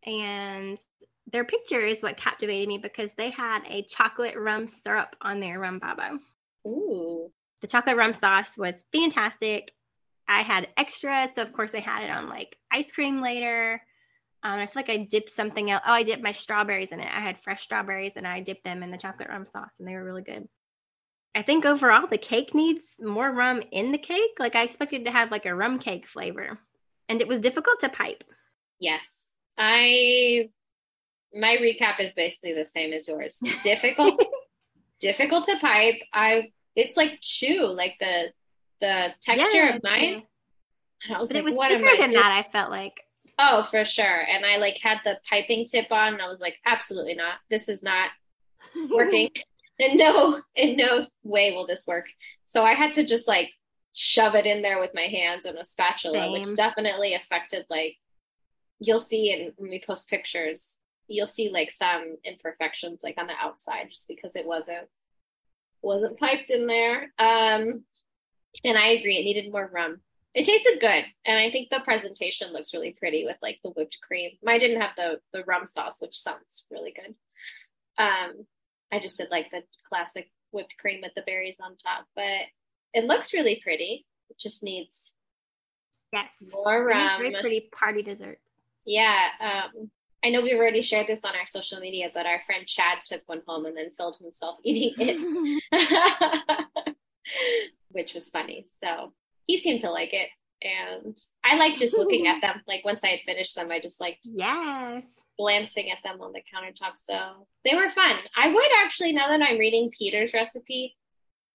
and 0.07 0.79
their 1.33 1.45
picture 1.45 1.81
is 1.81 2.03
what 2.03 2.17
captivated 2.17 2.69
me 2.69 2.79
because 2.79 3.13
they 3.15 3.31
had 3.31 3.63
a 3.69 3.83
chocolate 3.83 4.37
rum 4.37 4.69
syrup 4.69 5.17
on 5.21 5.41
their 5.41 5.59
rum 5.59 5.79
baba. 5.79 6.19
Ooh. 6.67 7.33
The 7.61 7.67
chocolate 7.67 7.97
rum 7.97 8.13
sauce 8.13 8.57
was 8.57 8.85
fantastic. 8.93 9.73
I 10.29 10.43
had 10.43 10.69
extra, 10.77 11.29
so 11.33 11.43
of 11.43 11.53
course 11.53 11.75
I 11.75 11.81
had 11.81 12.05
it 12.05 12.11
on 12.11 12.29
like 12.29 12.57
ice 12.71 12.93
cream 12.93 13.21
later. 13.21 13.83
Um, 14.45 14.59
I 14.59 14.67
feel 14.67 14.83
like 14.83 14.91
I 14.91 14.97
dipped 14.99 15.31
something 15.31 15.71
else. 15.71 15.83
Oh, 15.87 15.93
I 15.93 16.03
dipped 16.03 16.23
my 16.23 16.33
strawberries 16.33 16.91
in 16.91 16.99
it. 17.01 17.09
I 17.13 17.21
had 17.21 17.39
fresh 17.39 17.63
strawberries 17.63 18.15
and 18.17 18.27
I 18.27 18.41
dipped 18.41 18.65
them 18.65 18.83
in 18.83 18.91
the 18.91 18.99
chocolate 18.99 19.29
rum 19.29 19.45
sauce, 19.47 19.71
and 19.79 19.87
they 19.87 19.95
were 19.95 20.05
really 20.05 20.23
good. 20.23 20.49
I 21.35 21.43
think 21.43 21.65
overall 21.65 22.07
the 22.09 22.19
cake 22.19 22.55
needs 22.55 22.83
more 23.01 23.31
rum 23.31 23.63
in 23.71 23.93
the 23.93 23.99
cake. 23.99 24.33
Like 24.39 24.55
I 24.57 24.65
expected 24.65 25.05
to 25.05 25.11
have 25.13 25.31
like 25.31 25.47
a 25.47 25.55
rum 25.55 25.79
cake 25.79 26.07
flavor, 26.09 26.59
and 27.09 27.21
it 27.21 27.29
was 27.29 27.39
difficult 27.39 27.81
to 27.81 27.89
pipe. 27.89 28.25
Yes. 28.81 29.07
I 29.57 30.49
my 31.35 31.57
recap 31.57 32.01
is 32.01 32.13
basically 32.15 32.53
the 32.55 32.67
same 32.67 32.93
as 32.93 33.07
yours. 33.09 33.39
Difficult 33.63 34.21
difficult 34.99 35.45
to 35.47 35.57
pipe. 35.59 35.97
I 36.13 36.53
it's 36.77 36.97
like 36.97 37.19
chew, 37.23 37.67
like 37.67 37.95
the 38.01 38.33
the 38.81 39.09
texture 39.21 39.57
Yeah, 39.59 39.77
of 39.77 39.83
mine. 39.85 40.03
yeah. 40.03 40.21
And 41.07 41.17
I 41.17 41.21
was 41.21 41.29
But 41.29 41.35
like, 41.37 41.43
it 41.43 41.45
was 41.45 41.55
what 41.55 41.71
thicker 41.71 41.85
than 41.97 42.09
doing? 42.11 42.21
that. 42.21 42.33
I 42.33 42.43
felt 42.43 42.71
like. 42.71 43.01
Oh, 43.45 43.65
for 43.65 43.85
sure. 43.85 44.23
And 44.29 44.47
I 44.47 44.59
like 44.59 44.79
had 44.81 44.99
the 45.05 45.19
piping 45.29 45.67
tip 45.67 45.91
on 45.91 46.13
and 46.13 46.23
I 46.23 46.29
was 46.29 46.41
like, 46.41 46.59
absolutely 46.65 47.15
not. 47.15 47.35
This 47.51 47.69
is 47.69 47.83
not 47.83 48.11
working. 48.91 49.31
and 49.81 49.99
no 49.99 50.41
in 50.55 50.77
no 50.77 51.03
way 51.25 51.51
will 51.53 51.67
this 51.67 51.87
work. 51.87 52.07
So 52.45 52.63
I 52.63 52.75
had 52.75 52.95
to 52.95 53.05
just 53.05 53.27
like 53.27 53.51
shove 53.93 54.37
it 54.37 54.47
in 54.47 54.63
there 54.63 54.79
with 54.79 54.93
my 54.95 55.03
hands 55.03 55.45
and 55.45 55.59
a 55.59 55.65
spatula, 55.65 56.31
which 56.31 56.55
definitely 56.55 57.15
affected 57.15 57.67
like 57.69 57.97
you'll 58.79 59.01
see 59.01 59.33
in 59.33 59.53
when 59.57 59.71
we 59.71 59.83
post 59.85 60.09
pictures, 60.09 60.79
you'll 61.09 61.27
see 61.27 61.51
like 61.51 61.71
some 61.73 62.17
imperfections 62.25 63.03
like 63.03 63.19
on 63.19 63.27
the 63.27 63.35
outside 63.43 63.89
just 63.91 64.07
because 64.07 64.37
it 64.37 64.47
wasn't 64.47 64.87
wasn't 65.83 66.19
piped 66.19 66.51
in 66.51 66.69
there. 66.69 67.13
Um 67.19 67.85
and 68.63 68.79
I 68.79 68.89
agree, 68.89 69.17
it 69.19 69.25
needed 69.25 69.51
more 69.51 69.69
rum. 69.73 70.01
It 70.35 70.47
tasted 70.47 70.81
good, 70.81 71.05
and 71.27 71.37
I 71.39 71.51
think 71.51 71.69
the 71.69 71.81
presentation 71.81 72.53
looks 72.53 72.73
really 72.73 72.93
pretty 72.93 73.25
with 73.25 73.37
like 73.43 73.59
the 73.63 73.71
whipped 73.71 73.99
cream. 74.01 74.31
Mine 74.43 74.61
didn't 74.61 74.81
have 74.81 74.97
the 74.97 75.21
the 75.33 75.45
rum 75.45 75.67
sauce, 75.67 76.01
which 76.01 76.19
sounds 76.19 76.65
really 76.71 76.93
good. 76.93 77.15
Um, 78.03 78.47
I 78.91 78.99
just 78.99 79.19
did 79.19 79.31
like 79.31 79.51
the 79.51 79.63
classic 79.89 80.31
whipped 80.51 80.77
cream 80.79 81.01
with 81.03 81.13
the 81.15 81.23
berries 81.23 81.61
on 81.61 81.77
top, 81.77 82.07
but 82.17 82.47
it 82.95 83.05
looks 83.05 83.35
really 83.35 83.61
pretty. 83.63 84.07
It 84.31 84.39
just 84.39 84.63
needs 84.63 85.17
yes. 86.13 86.33
more 86.51 86.83
rum. 86.83 87.21
Very 87.21 87.33
pretty 87.33 87.69
party 87.71 88.03
dessert. 88.03 88.39
Yeah, 88.87 89.29
um, 89.39 89.91
I 90.25 90.31
know 90.31 90.41
we've 90.41 90.57
already 90.57 90.83
shared 90.83 91.09
this 91.09 91.25
on 91.25 91.37
our 91.37 91.47
social 91.47 91.79
media, 91.79 92.11
but 92.13 92.27
our 92.27 92.41
friend 92.47 92.67
Chad 92.67 92.99
took 93.05 93.23
one 93.27 93.43
home 93.47 93.67
and 93.67 93.77
then 93.77 93.91
filled 93.97 94.17
himself 94.17 94.59
eating 94.65 94.95
it. 94.99 95.63
which 97.91 98.15
was 98.15 98.29
funny. 98.29 98.67
So 98.83 99.13
he 99.47 99.59
seemed 99.59 99.81
to 99.83 99.91
like 99.91 100.13
it. 100.13 100.29
And 100.63 101.17
I 101.45 101.57
liked 101.57 101.79
just 101.79 101.99
looking 101.99 102.29
at 102.29 102.41
them. 102.41 102.63
Like 102.69 102.85
once 102.85 103.01
I 103.03 103.09
had 103.09 103.21
finished 103.27 103.57
them, 103.57 103.71
I 103.71 103.81
just 103.81 104.01
liked 104.01 104.21
yes. 104.23 105.03
glancing 105.37 105.91
at 105.91 105.99
them 106.05 106.21
on 106.21 106.33
the 106.33 106.41
countertop. 106.41 106.97
So 106.97 107.49
they 107.65 107.75
were 107.75 107.91
fun. 107.91 108.17
I 108.37 108.49
would 108.53 108.69
actually, 108.85 109.13
now 109.13 109.29
that 109.29 109.43
I'm 109.43 109.59
reading 109.59 109.91
Peter's 109.91 110.33
recipe, 110.33 110.97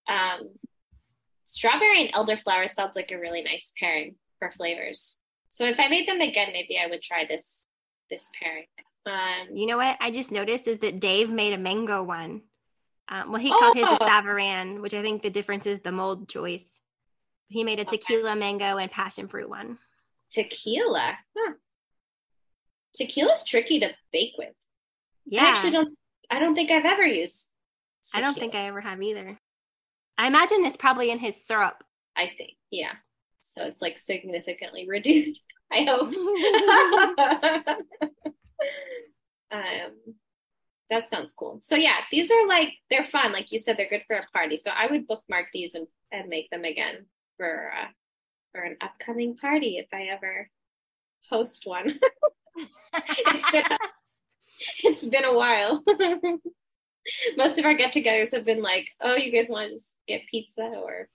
um, 0.10 0.50
strawberry 1.46 2.02
and 2.02 2.14
elderflower 2.14 2.70
sounds 2.70 2.98
like 2.98 3.12
a 3.12 3.18
really 3.18 3.42
nice 3.42 3.72
pairing 3.80 4.16
for 4.40 4.52
flavors. 4.52 5.20
So 5.48 5.66
if 5.66 5.80
I 5.80 5.88
made 5.88 6.08
them 6.08 6.20
again, 6.20 6.50
maybe 6.52 6.78
I 6.78 6.88
would 6.88 7.02
try 7.02 7.26
this 7.26 7.66
this 8.10 8.30
pairing. 8.40 8.66
Um, 9.06 9.56
You 9.56 9.68
know 9.68 9.78
what 9.78 9.98
I 10.02 10.12
just 10.12 10.32
noticed 10.32 10.68
is 10.68 10.80
that 10.80 11.00
Dave 11.00 11.30
made 11.30 11.54
a 11.54 11.58
mango 11.58 12.04
one. 12.04 12.42
Um, 13.10 13.32
well, 13.32 13.42
he 13.42 13.50
called 13.50 13.76
his 13.76 13.86
a 13.88 13.92
Oh. 13.92 13.98
Savarin, 14.06 14.82
which 14.82 14.94
I 14.94 15.02
think 15.02 15.24
the 15.24 15.30
difference 15.30 15.66
is 15.66 15.80
the 15.80 15.94
mold 15.94 16.28
choice. 16.28 16.70
He 17.50 17.64
made 17.64 17.80
a 17.80 17.84
Okay. 17.84 17.98
tequila 17.98 18.36
mango 18.36 18.78
and 18.78 18.92
passion 18.92 19.28
fruit 19.28 19.50
one. 19.50 19.78
tequila. 20.30 21.18
Huh. 21.38 21.54
Tequila's 22.94 23.44
tricky 23.46 23.80
to 23.80 23.92
bake 24.12 24.34
with. 24.38 24.54
Yeah, 25.26 25.44
I 25.46 25.50
actually 25.50 25.72
don't. 25.72 25.98
I 26.30 26.40
don't 26.40 26.56
think 26.56 26.72
I've 26.72 26.86
ever 26.86 27.06
used. 27.06 27.48
I 28.14 28.22
don't 28.22 28.36
think 28.38 28.56
I 28.56 28.66
ever 28.68 28.82
have 28.82 29.02
either. 29.02 29.40
I 30.18 30.28
imagine 30.28 30.66
it's 30.66 30.78
probably 30.78 31.12
in 31.12 31.20
his 31.20 31.36
syrup. 31.46 31.84
I 32.16 32.26
see. 32.28 32.58
Yeah. 32.72 32.94
So 33.40 33.64
it's 33.64 33.82
like 33.82 33.98
significantly 33.98 34.88
reduced. 34.90 35.42
I 35.72 35.84
hope. 35.84 36.14
um, 39.52 39.92
that 40.90 41.08
sounds 41.10 41.34
cool. 41.34 41.58
So 41.62 41.76
yeah, 41.76 41.98
these 42.12 42.32
are 42.32 42.48
like 42.48 42.74
they're 42.90 43.04
fun. 43.04 43.32
Like 43.32 43.52
you 43.52 43.60
said, 43.60 43.78
they're 43.78 43.90
good 43.90 44.04
for 44.08 44.16
a 44.18 44.26
party. 44.34 44.58
So 44.58 44.72
I 44.76 44.88
would 44.88 45.08
bookmark 45.08 45.48
these 45.54 45.76
and, 45.76 45.88
and 46.12 46.30
make 46.30 46.50
them 46.50 46.64
again 46.64 47.06
for 47.38 47.72
uh, 47.72 47.88
for 48.52 48.62
an 48.62 48.78
upcoming 48.82 49.38
party 49.38 49.78
if 49.78 49.88
I 49.94 50.04
ever 50.06 50.50
host 51.30 51.66
one. 51.66 52.00
it's 52.94 53.52
been 53.52 53.64
a, 53.70 53.78
it's 54.84 55.06
been 55.06 55.26
a 55.26 55.38
while. 55.38 55.84
Most 57.38 57.58
of 57.58 57.64
our 57.64 57.74
get-togethers 57.74 58.34
have 58.34 58.44
been 58.44 58.62
like, 58.62 58.86
oh, 59.00 59.16
you 59.16 59.32
guys 59.32 59.50
want 59.50 59.72
to 59.72 59.82
get 60.08 60.28
pizza 60.30 60.64
or 60.64 61.08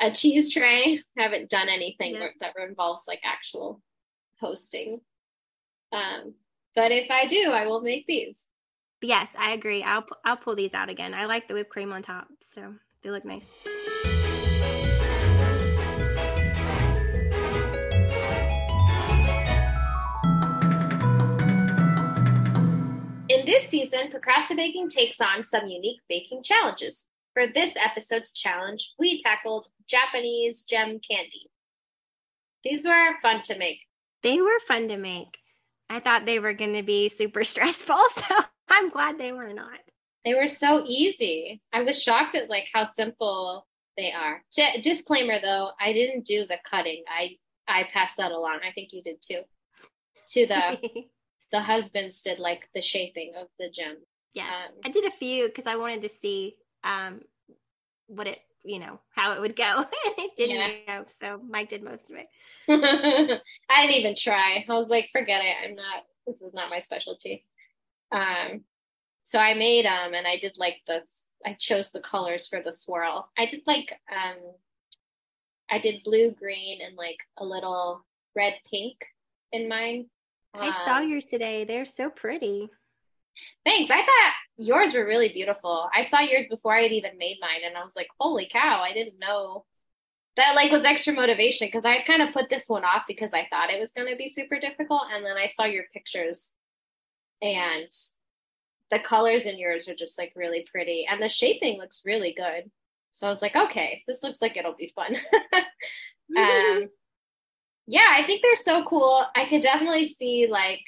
a 0.00 0.10
cheese 0.10 0.52
tray. 0.52 1.00
I 1.16 1.22
haven't 1.22 1.48
done 1.48 1.68
anything 1.68 2.14
yeah. 2.14 2.28
that 2.40 2.54
involves 2.60 3.04
like 3.06 3.20
actual 3.24 3.80
hosting. 4.40 5.00
Um, 5.92 6.34
but 6.74 6.90
if 6.90 7.10
I 7.10 7.26
do, 7.26 7.50
I 7.52 7.66
will 7.66 7.82
make 7.82 8.06
these. 8.06 8.46
Yes, 9.00 9.28
I 9.38 9.52
agree. 9.52 9.82
I'll 9.82 10.06
I'll 10.24 10.36
pull 10.36 10.54
these 10.54 10.74
out 10.74 10.88
again. 10.88 11.12
I 11.12 11.26
like 11.26 11.48
the 11.48 11.54
whipped 11.54 11.70
cream 11.70 11.92
on 11.92 12.02
top, 12.02 12.28
so 12.54 12.74
they 13.02 13.10
look 13.10 13.24
nice. 13.24 13.44
Season, 23.72 24.10
Procrastibaking 24.10 24.90
takes 24.90 25.18
on 25.18 25.42
some 25.42 25.66
unique 25.66 26.02
baking 26.06 26.42
challenges. 26.42 27.06
For 27.32 27.46
this 27.46 27.74
episode's 27.74 28.30
challenge, 28.30 28.92
we 28.98 29.18
tackled 29.18 29.68
Japanese 29.88 30.64
gem 30.64 31.00
candy. 31.00 31.50
These 32.64 32.84
were 32.84 33.14
fun 33.22 33.40
to 33.44 33.56
make. 33.56 33.78
They 34.22 34.42
were 34.42 34.60
fun 34.68 34.88
to 34.88 34.98
make. 34.98 35.38
I 35.88 36.00
thought 36.00 36.26
they 36.26 36.38
were 36.38 36.52
going 36.52 36.74
to 36.74 36.82
be 36.82 37.08
super 37.08 37.44
stressful, 37.52 37.96
so 37.96 38.44
I'm 38.68 38.90
glad 38.90 39.16
they 39.16 39.32
were 39.32 39.54
not. 39.54 39.78
They 40.26 40.34
were 40.34 40.48
so 40.48 40.84
easy. 40.86 41.62
I 41.72 41.80
was 41.80 42.00
shocked 42.00 42.34
at 42.34 42.50
like 42.50 42.68
how 42.74 42.84
simple 42.84 43.66
they 43.96 44.12
are. 44.12 44.42
D- 44.54 44.82
disclaimer 44.82 45.40
though, 45.40 45.70
I 45.80 45.94
didn't 45.94 46.26
do 46.26 46.44
the 46.46 46.58
cutting. 46.70 47.04
I 47.08 47.38
I 47.66 47.84
passed 47.84 48.18
that 48.18 48.32
along. 48.32 48.60
I 48.68 48.72
think 48.72 48.92
you 48.92 49.02
did 49.02 49.22
too. 49.22 49.40
To 50.34 50.46
the 50.46 50.78
the 51.52 51.60
husbands 51.60 52.22
did 52.22 52.38
like 52.38 52.68
the 52.74 52.80
shaping 52.80 53.32
of 53.38 53.48
the 53.58 53.70
gem. 53.70 53.96
Yeah, 54.34 54.48
um, 54.48 54.72
I 54.84 54.88
did 54.90 55.04
a 55.04 55.10
few 55.10 55.46
because 55.46 55.66
I 55.66 55.76
wanted 55.76 56.02
to 56.02 56.08
see 56.08 56.56
um 56.84 57.20
what 58.06 58.26
it 58.26 58.38
you 58.64 58.78
know 58.78 59.00
how 59.14 59.32
it 59.32 59.40
would 59.40 59.56
go. 59.56 59.84
it 60.04 60.30
didn't 60.36 60.56
yeah. 60.86 60.98
go, 60.98 61.04
so 61.06 61.40
Mike 61.48 61.68
did 61.68 61.82
most 61.82 62.10
of 62.10 62.16
it. 62.16 62.26
I 63.70 63.86
didn't 63.86 63.96
even 63.96 64.14
try. 64.16 64.64
I 64.68 64.72
was 64.72 64.88
like, 64.88 65.10
forget 65.12 65.42
it. 65.44 65.56
I'm 65.64 65.74
not. 65.74 66.04
This 66.26 66.40
is 66.40 66.54
not 66.54 66.70
my 66.70 66.78
specialty. 66.78 67.44
Um, 68.12 68.64
so 69.24 69.38
I 69.38 69.54
made 69.54 69.84
them, 69.84 70.14
and 70.14 70.26
I 70.26 70.38
did 70.38 70.52
like 70.56 70.76
the. 70.86 71.02
I 71.44 71.56
chose 71.58 71.90
the 71.90 72.00
colors 72.00 72.46
for 72.46 72.62
the 72.62 72.72
swirl. 72.72 73.28
I 73.36 73.46
did 73.46 73.62
like 73.66 73.92
um, 74.10 74.38
I 75.70 75.78
did 75.78 76.04
blue, 76.04 76.32
green, 76.32 76.80
and 76.82 76.96
like 76.96 77.18
a 77.38 77.44
little 77.44 78.04
red, 78.36 78.54
pink 78.70 78.96
in 79.52 79.68
mine. 79.68 80.06
I 80.54 80.70
saw 80.84 81.00
yours 81.00 81.24
today. 81.24 81.64
They're 81.64 81.84
so 81.84 82.10
pretty. 82.10 82.68
Thanks. 83.64 83.90
I 83.90 83.98
thought 84.02 84.32
yours 84.56 84.94
were 84.94 85.06
really 85.06 85.30
beautiful. 85.30 85.88
I 85.94 86.04
saw 86.04 86.20
yours 86.20 86.46
before 86.48 86.76
I 86.76 86.82
had 86.82 86.92
even 86.92 87.16
made 87.18 87.38
mine, 87.40 87.62
and 87.64 87.76
I 87.76 87.82
was 87.82 87.96
like, 87.96 88.08
"Holy 88.20 88.48
cow! 88.50 88.82
I 88.82 88.92
didn't 88.92 89.18
know 89.18 89.64
that 90.36 90.54
like 90.54 90.70
was 90.70 90.84
extra 90.84 91.12
motivation 91.12 91.68
because 91.68 91.84
I 91.84 92.02
kind 92.02 92.22
of 92.22 92.32
put 92.32 92.48
this 92.48 92.68
one 92.68 92.84
off 92.84 93.02
because 93.06 93.32
I 93.34 93.46
thought 93.50 93.70
it 93.70 93.80
was 93.80 93.92
going 93.92 94.08
to 94.08 94.16
be 94.16 94.28
super 94.28 94.58
difficult, 94.58 95.02
and 95.12 95.24
then 95.24 95.36
I 95.36 95.46
saw 95.46 95.64
your 95.64 95.84
pictures, 95.92 96.54
and 97.40 97.90
the 98.90 98.98
colors 98.98 99.46
in 99.46 99.58
yours 99.58 99.88
are 99.88 99.94
just 99.94 100.18
like 100.18 100.32
really 100.36 100.66
pretty, 100.70 101.06
and 101.10 101.22
the 101.22 101.28
shaping 101.28 101.78
looks 101.78 102.02
really 102.04 102.34
good. 102.36 102.70
So 103.12 103.26
I 103.26 103.30
was 103.30 103.42
like, 103.42 103.56
okay, 103.56 104.02
this 104.06 104.22
looks 104.22 104.40
like 104.40 104.56
it'll 104.56 104.74
be 104.74 104.92
fun. 104.94 105.16
um, 106.36 106.88
yeah, 107.86 108.08
I 108.10 108.22
think 108.22 108.42
they're 108.42 108.56
so 108.56 108.84
cool. 108.84 109.24
I 109.34 109.46
could 109.46 109.62
definitely 109.62 110.06
see 110.06 110.46
like 110.50 110.84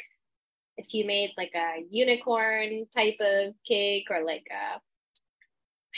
if 0.76 0.92
you 0.92 1.06
made 1.06 1.32
like 1.36 1.52
a 1.54 1.84
unicorn 1.90 2.86
type 2.94 3.16
of 3.20 3.54
cake 3.66 4.08
or 4.10 4.24
like 4.24 4.46
a 4.50 4.80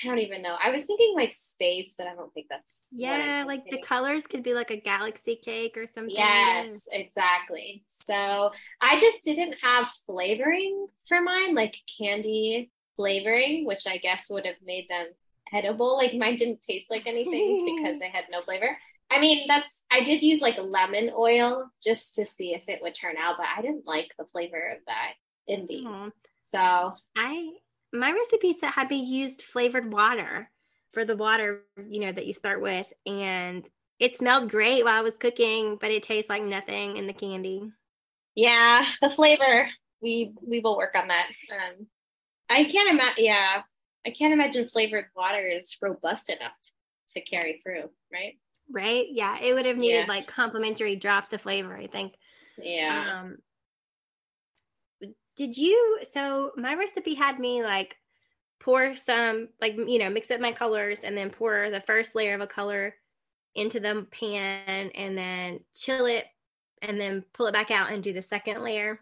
I 0.02 0.08
don't 0.08 0.18
even 0.18 0.42
know. 0.42 0.56
I 0.62 0.70
was 0.70 0.84
thinking 0.84 1.14
like 1.14 1.32
space, 1.32 1.94
but 1.96 2.06
I 2.06 2.14
don't 2.14 2.32
think 2.34 2.48
that's 2.50 2.84
yeah. 2.92 3.44
Like 3.46 3.64
the 3.70 3.80
colors 3.80 4.26
could 4.26 4.42
be 4.42 4.52
like 4.52 4.70
a 4.70 4.76
galaxy 4.76 5.36
cake 5.42 5.76
or 5.76 5.86
something. 5.86 6.14
Yes, 6.14 6.86
exactly. 6.92 7.84
So 7.86 8.50
I 8.82 9.00
just 9.00 9.24
didn't 9.24 9.56
have 9.62 9.88
flavoring 10.04 10.88
for 11.06 11.22
mine, 11.22 11.54
like 11.54 11.76
candy 11.98 12.70
flavoring, 12.96 13.64
which 13.66 13.86
I 13.86 13.96
guess 13.96 14.28
would 14.28 14.44
have 14.44 14.56
made 14.64 14.86
them 14.90 15.06
edible. 15.52 15.96
Like 15.96 16.12
mine 16.12 16.36
didn't 16.36 16.60
taste 16.60 16.90
like 16.90 17.06
anything 17.06 17.76
because 17.76 17.98
they 18.00 18.10
had 18.10 18.24
no 18.30 18.42
flavor. 18.42 18.76
I 19.10 19.18
mean, 19.18 19.46
that's 19.48 19.72
I 19.90 20.04
did 20.04 20.22
use 20.22 20.40
like 20.40 20.58
lemon 20.58 21.12
oil 21.16 21.70
just 21.82 22.16
to 22.16 22.26
see 22.26 22.54
if 22.54 22.68
it 22.68 22.80
would 22.82 22.94
turn 22.94 23.16
out, 23.16 23.36
but 23.38 23.46
I 23.56 23.62
didn't 23.62 23.86
like 23.86 24.12
the 24.18 24.26
flavor 24.26 24.72
of 24.76 24.78
that 24.86 25.12
in 25.46 25.66
these. 25.66 25.86
Aww. 25.86 26.12
So 26.50 26.94
I 27.16 27.50
my 27.92 28.12
recipes 28.12 28.60
that 28.60 28.74
had 28.74 28.90
me 28.90 29.02
used 29.02 29.42
flavored 29.42 29.92
water 29.92 30.50
for 30.92 31.04
the 31.04 31.16
water, 31.16 31.62
you 31.88 32.00
know, 32.00 32.12
that 32.12 32.26
you 32.26 32.32
start 32.32 32.60
with, 32.60 32.86
and 33.04 33.68
it 33.98 34.14
smelled 34.14 34.50
great 34.50 34.84
while 34.84 34.98
I 34.98 35.02
was 35.02 35.16
cooking, 35.16 35.78
but 35.80 35.90
it 35.90 36.02
tastes 36.02 36.28
like 36.28 36.42
nothing 36.42 36.96
in 36.96 37.06
the 37.06 37.12
candy. 37.12 37.70
Yeah, 38.34 38.86
the 39.00 39.10
flavor 39.10 39.68
we 40.00 40.32
we 40.42 40.60
will 40.60 40.76
work 40.76 40.94
on 40.94 41.08
that. 41.08 41.28
Um, 41.50 41.86
I 42.48 42.64
can't 42.64 42.90
imagine. 42.90 43.24
Yeah, 43.24 43.62
I 44.06 44.10
can't 44.10 44.32
imagine 44.32 44.68
flavored 44.68 45.06
water 45.16 45.46
is 45.46 45.76
robust 45.80 46.28
enough 46.28 46.52
to, 46.62 46.70
to 47.14 47.20
carry 47.20 47.60
through, 47.62 47.90
right? 48.12 48.34
Right? 48.70 49.06
Yeah, 49.10 49.38
it 49.40 49.54
would 49.54 49.66
have 49.66 49.76
needed 49.76 50.06
yeah. 50.06 50.12
like 50.12 50.26
complimentary 50.26 50.96
drops 50.96 51.32
of 51.32 51.42
flavor, 51.42 51.76
I 51.76 51.86
think. 51.86 52.14
Yeah. 52.58 53.20
Um, 53.20 53.38
did 55.36 55.56
you? 55.56 56.00
So 56.12 56.52
my 56.56 56.74
recipe 56.74 57.14
had 57.14 57.38
me 57.38 57.62
like 57.62 57.96
pour 58.58 58.94
some, 58.94 59.48
like, 59.60 59.76
you 59.76 59.98
know, 59.98 60.10
mix 60.10 60.30
up 60.30 60.40
my 60.40 60.52
colors 60.52 61.00
and 61.04 61.16
then 61.16 61.30
pour 61.30 61.70
the 61.70 61.80
first 61.80 62.14
layer 62.14 62.34
of 62.34 62.40
a 62.40 62.46
color 62.46 62.94
into 63.54 63.80
the 63.80 64.06
pan 64.10 64.90
and 64.94 65.16
then 65.16 65.60
chill 65.74 66.06
it 66.06 66.26
and 66.82 67.00
then 67.00 67.24
pull 67.32 67.46
it 67.46 67.52
back 67.52 67.70
out 67.70 67.92
and 67.92 68.02
do 68.02 68.12
the 68.12 68.22
second 68.22 68.62
layer. 68.62 68.98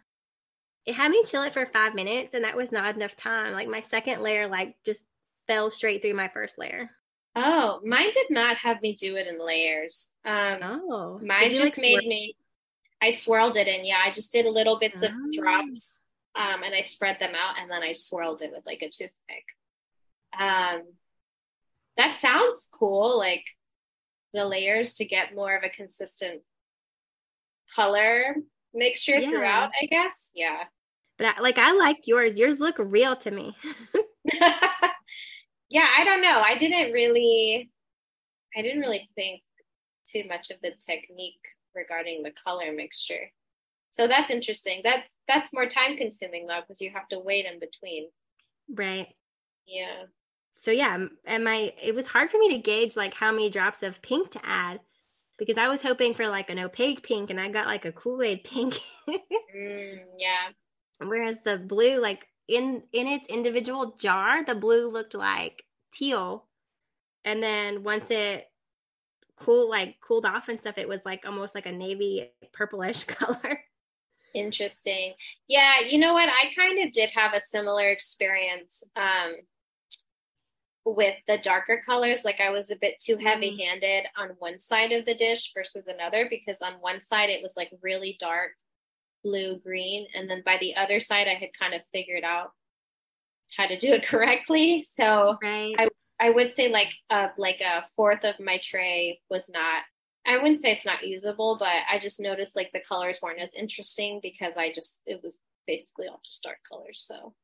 It 0.87 0.94
had 0.94 1.11
me 1.11 1.22
chill 1.24 1.42
it 1.42 1.55
for 1.55 1.66
five 1.66 1.94
minutes 1.94 2.35
and 2.35 2.44
that 2.44 2.57
was 2.57 2.72
not 2.72 2.94
enough 2.94 3.16
time. 3.16 3.53
Like 3.53 3.68
my 3.68 3.81
second 3.81 4.22
layer, 4.22 4.48
like, 4.48 4.77
just 4.85 5.05
fell 5.46 5.70
straight 5.70 6.03
through 6.03 6.14
my 6.14 6.29
first 6.29 6.59
layer. 6.59 6.90
Oh, 7.37 7.81
mine 7.85 8.11
did 8.12 8.31
not 8.31 8.57
have 8.59 8.81
me 8.81 8.94
do 8.94 9.16
it 9.16 9.27
in 9.27 9.44
layers. 9.44 10.11
Um, 10.25 10.59
oh, 10.62 11.20
mine 11.23 11.51
just 11.51 11.62
like 11.62 11.79
made 11.79 12.01
swirl? 12.01 12.09
me. 12.09 12.37
I 13.03 13.11
swirled 13.11 13.57
it 13.57 13.66
in. 13.66 13.85
Yeah, 13.85 14.01
I 14.05 14.11
just 14.12 14.33
did 14.33 14.47
little 14.47 14.79
bits 14.79 15.03
oh. 15.03 15.07
of 15.07 15.12
drops, 15.33 16.01
um, 16.37 16.62
and 16.62 16.75
I 16.75 16.83
spread 16.83 17.18
them 17.18 17.35
out, 17.35 17.61
and 17.61 17.70
then 17.70 17.83
I 17.83 17.92
swirled 17.92 18.42
it 18.42 18.53
with 18.53 18.64
like 18.64 18.83
a 18.83 18.88
toothpick. 18.88 19.44
Um, 20.38 20.83
that 21.97 22.18
sounds 22.20 22.68
cool. 22.73 23.18
Like 23.18 23.44
the 24.33 24.44
layers 24.44 24.94
to 24.97 25.05
get 25.05 25.35
more 25.35 25.57
of 25.57 25.64
a 25.64 25.68
consistent 25.68 26.42
color 27.75 28.37
mixture 28.73 29.18
yeah. 29.18 29.29
throughout. 29.29 29.70
I 29.81 29.87
guess. 29.87 30.31
Yeah. 30.35 30.64
But 31.18 31.38
I, 31.38 31.40
like 31.40 31.59
I 31.59 31.73
like 31.73 32.07
yours. 32.07 32.38
Yours 32.38 32.61
look 32.61 32.77
real 32.79 33.16
to 33.16 33.31
me. 33.31 33.57
yeah, 35.68 35.87
I 35.98 36.05
don't 36.05 36.22
know. 36.22 36.40
I 36.40 36.57
didn't 36.59 36.92
really, 36.92 37.70
I 38.57 38.62
didn't 38.62 38.81
really 38.81 39.09
think 39.14 39.42
too 40.05 40.24
much 40.29 40.50
of 40.50 40.59
the 40.62 40.72
technique 40.79 41.40
regarding 41.74 42.22
the 42.22 42.33
color 42.44 42.72
mixture. 42.72 43.31
So 43.90 44.07
that's 44.07 44.31
interesting. 44.31 44.81
That's 44.83 45.12
that's 45.29 45.53
more 45.53 45.66
time 45.66 45.96
consuming 45.96 46.46
though 46.46 46.61
because 46.61 46.81
you 46.81 46.90
have 46.90 47.09
to 47.09 47.20
wait 47.20 47.46
in 47.46 47.61
between. 47.61 48.09
Right. 48.68 49.07
Yeah. 49.66 50.05
So 50.57 50.70
yeah, 50.70 51.07
and 51.24 51.44
my 51.44 51.72
it 51.81 51.94
was 51.94 52.07
hard 52.07 52.31
for 52.31 52.38
me 52.38 52.50
to 52.50 52.59
gauge 52.59 52.96
like 52.96 53.14
how 53.14 53.31
many 53.31 53.50
drops 53.50 53.83
of 53.83 54.03
pink 54.03 54.31
to 54.33 54.40
add 54.44 54.81
because 55.38 55.59
I 55.59 55.68
was 55.68 55.83
hoping 55.83 56.14
for 56.14 56.29
like 56.29 56.50
an 56.50 56.59
opaque 56.59 57.03
pink 57.03 57.31
and 57.31 57.40
I 57.40 57.48
got 57.48 57.66
like 57.66 57.85
a 57.85 57.92
Kool-Aid 57.92 58.44
pink. 58.44 58.79
mm, 59.09 59.98
yeah. 60.18 60.48
Whereas 60.98 61.38
the 61.44 61.59
blue 61.59 62.00
like 62.00 62.27
in 62.48 62.83
in 62.92 63.07
its 63.09 63.28
individual 63.28 63.96
jar, 63.98 64.44
the 64.44 64.54
blue 64.54 64.88
looked 64.90 65.14
like 65.14 65.64
teal, 65.92 66.46
and 67.24 67.42
then 67.42 67.83
once 67.85 68.11
it 68.11 68.46
cool 69.37 69.68
like 69.68 70.00
cooled 70.00 70.26
off 70.26 70.48
and 70.48 70.61
stuff, 70.61 70.78
it 70.78 70.88
was 70.88 71.04
like 71.04 71.24
almost 71.26 71.54
like 71.54 71.66
a 71.66 71.72
navy 71.72 72.30
purplish 72.52 73.04
color. 73.07 73.61
Interesting. 74.35 75.14
Yeah, 75.48 75.80
you 75.80 75.98
know 75.98 76.12
what? 76.14 76.28
I 76.28 76.52
kind 76.57 76.85
of 76.85 76.92
did 76.92 77.11
have 77.12 77.35
a 77.35 77.40
similar 77.40 77.88
experience. 77.88 78.83
Um, 78.96 79.37
with 80.85 81.16
the 81.26 81.38
darker 81.38 81.83
colors. 81.85 82.24
Like 82.24 82.40
I 82.40 82.50
was 82.50 82.70
a 82.70 82.76
bit 82.76 82.98
too 83.00 83.16
Mm. 83.16 83.22
heavy 83.22 83.57
handed 83.64 84.07
on 84.16 84.30
one 84.38 84.61
side 84.61 84.92
of 84.92 85.04
the 85.04 85.14
dish 85.14 85.52
versus 85.54 85.88
another 85.88 86.26
because 86.28 86.61
on 86.62 86.74
one 86.74 87.00
side 87.00 87.30
it 87.30 87.42
was 87.42 87.57
like 87.57 87.70
really 87.83 88.16
dark 88.20 88.52
blue 89.24 89.58
green. 89.58 90.06
And 90.14 90.30
then 90.30 90.42
by 90.44 90.58
the 90.58 90.76
other 90.76 91.00
side, 91.00 91.26
I 91.26 91.34
had 91.34 91.50
kind 91.58 91.74
of 91.74 91.80
figured 91.92 92.22
out 92.24 92.52
how 93.56 93.66
to 93.66 93.78
do 93.78 93.88
it 93.92 94.06
correctly. 94.06 94.84
So 94.88 95.38
Right. 95.42 95.74
I 96.20 96.30
would 96.30 96.52
say 96.52 96.68
like 96.68 96.92
uh 97.10 97.28
like 97.37 97.60
a 97.60 97.84
fourth 97.96 98.24
of 98.24 98.38
my 98.38 98.58
tray 98.62 99.20
was 99.30 99.50
not 99.50 99.82
I 100.26 100.37
wouldn't 100.38 100.58
say 100.58 100.72
it's 100.72 100.87
not 100.87 101.06
usable, 101.06 101.56
but 101.58 101.82
I 101.90 101.98
just 101.98 102.20
noticed 102.20 102.56
like 102.56 102.70
the 102.72 102.80
colors 102.80 103.18
weren't 103.20 103.40
as 103.40 103.52
interesting 103.54 104.20
because 104.22 104.52
I 104.56 104.72
just 104.72 105.00
it 105.06 105.20
was 105.22 105.40
basically 105.66 106.06
all 106.08 106.20
just 106.24 106.42
dark 106.42 106.58
colors. 106.70 107.02
So 107.04 107.34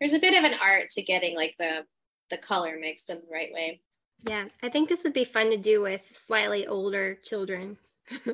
there's 0.00 0.14
a 0.14 0.18
bit 0.18 0.34
of 0.34 0.44
an 0.44 0.58
art 0.60 0.90
to 0.92 1.02
getting 1.02 1.36
like 1.36 1.54
the 1.58 1.84
the 2.30 2.38
color 2.38 2.78
mixed 2.80 3.10
in 3.10 3.16
the 3.18 3.32
right 3.32 3.52
way. 3.52 3.80
yeah. 4.26 4.46
I 4.62 4.68
think 4.70 4.88
this 4.88 5.04
would 5.04 5.12
be 5.14 5.24
fun 5.24 5.50
to 5.50 5.56
do 5.56 5.80
with 5.82 6.02
slightly 6.16 6.66
older 6.66 7.16
children. 7.22 7.76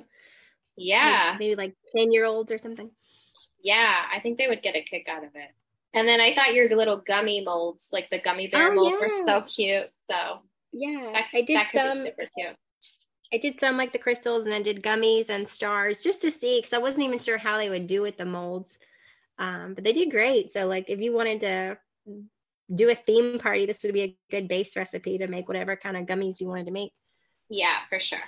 Yeah. 0.76 1.36
Maybe, 1.38 1.50
maybe 1.50 1.62
like 1.62 1.74
10 1.96 2.12
year 2.12 2.24
olds 2.24 2.52
or 2.52 2.58
something. 2.58 2.90
Yeah, 3.62 4.04
I 4.12 4.20
think 4.20 4.38
they 4.38 4.48
would 4.48 4.62
get 4.62 4.76
a 4.76 4.82
kick 4.82 5.08
out 5.08 5.24
of 5.24 5.30
it. 5.34 5.50
And 5.94 6.06
then 6.06 6.20
I 6.20 6.34
thought 6.34 6.54
your 6.54 6.68
little 6.76 6.98
gummy 6.98 7.42
molds, 7.42 7.88
like 7.92 8.10
the 8.10 8.18
gummy 8.20 8.48
bear 8.48 8.70
Oh, 8.70 8.74
molds, 8.74 8.98
were 9.00 9.08
so 9.08 9.42
cute. 9.42 9.90
So 10.10 10.40
Yeah. 10.72 11.10
that, 11.12 11.26
I 11.32 11.40
did 11.42 11.56
that 11.56 11.70
could 11.70 11.80
some 11.80 11.92
be 11.92 12.10
super 12.10 12.28
cute. 12.36 12.56
I 13.32 13.38
did 13.38 13.58
some 13.58 13.76
like 13.76 13.92
the 13.92 13.98
crystals 13.98 14.44
and 14.44 14.52
then 14.52 14.62
did 14.62 14.82
gummies 14.82 15.30
and 15.30 15.48
stars 15.48 16.02
just 16.02 16.20
to 16.22 16.30
see 16.30 16.58
because 16.58 16.72
I 16.72 16.78
wasn't 16.78 17.02
even 17.02 17.18
sure 17.18 17.38
how 17.38 17.56
they 17.56 17.70
would 17.70 17.86
do 17.86 18.02
with 18.02 18.16
the 18.16 18.24
molds. 18.24 18.78
Um, 19.38 19.74
but 19.74 19.84
they 19.84 19.92
did 19.92 20.10
great. 20.10 20.52
So 20.52 20.66
like 20.66 20.88
if 20.88 21.00
you 21.00 21.12
wanted 21.12 21.40
to 21.40 21.78
do 22.74 22.90
a 22.90 22.94
theme 22.94 23.38
party, 23.38 23.66
this 23.66 23.82
would 23.82 23.94
be 23.94 24.02
a 24.02 24.18
good 24.30 24.48
base 24.48 24.76
recipe 24.76 25.18
to 25.18 25.26
make 25.26 25.48
whatever 25.48 25.76
kind 25.76 25.96
of 25.96 26.06
gummies 26.06 26.40
you 26.40 26.48
wanted 26.48 26.66
to 26.66 26.72
make. 26.72 26.92
Yeah, 27.48 27.78
for 27.88 28.00
sure. 28.00 28.18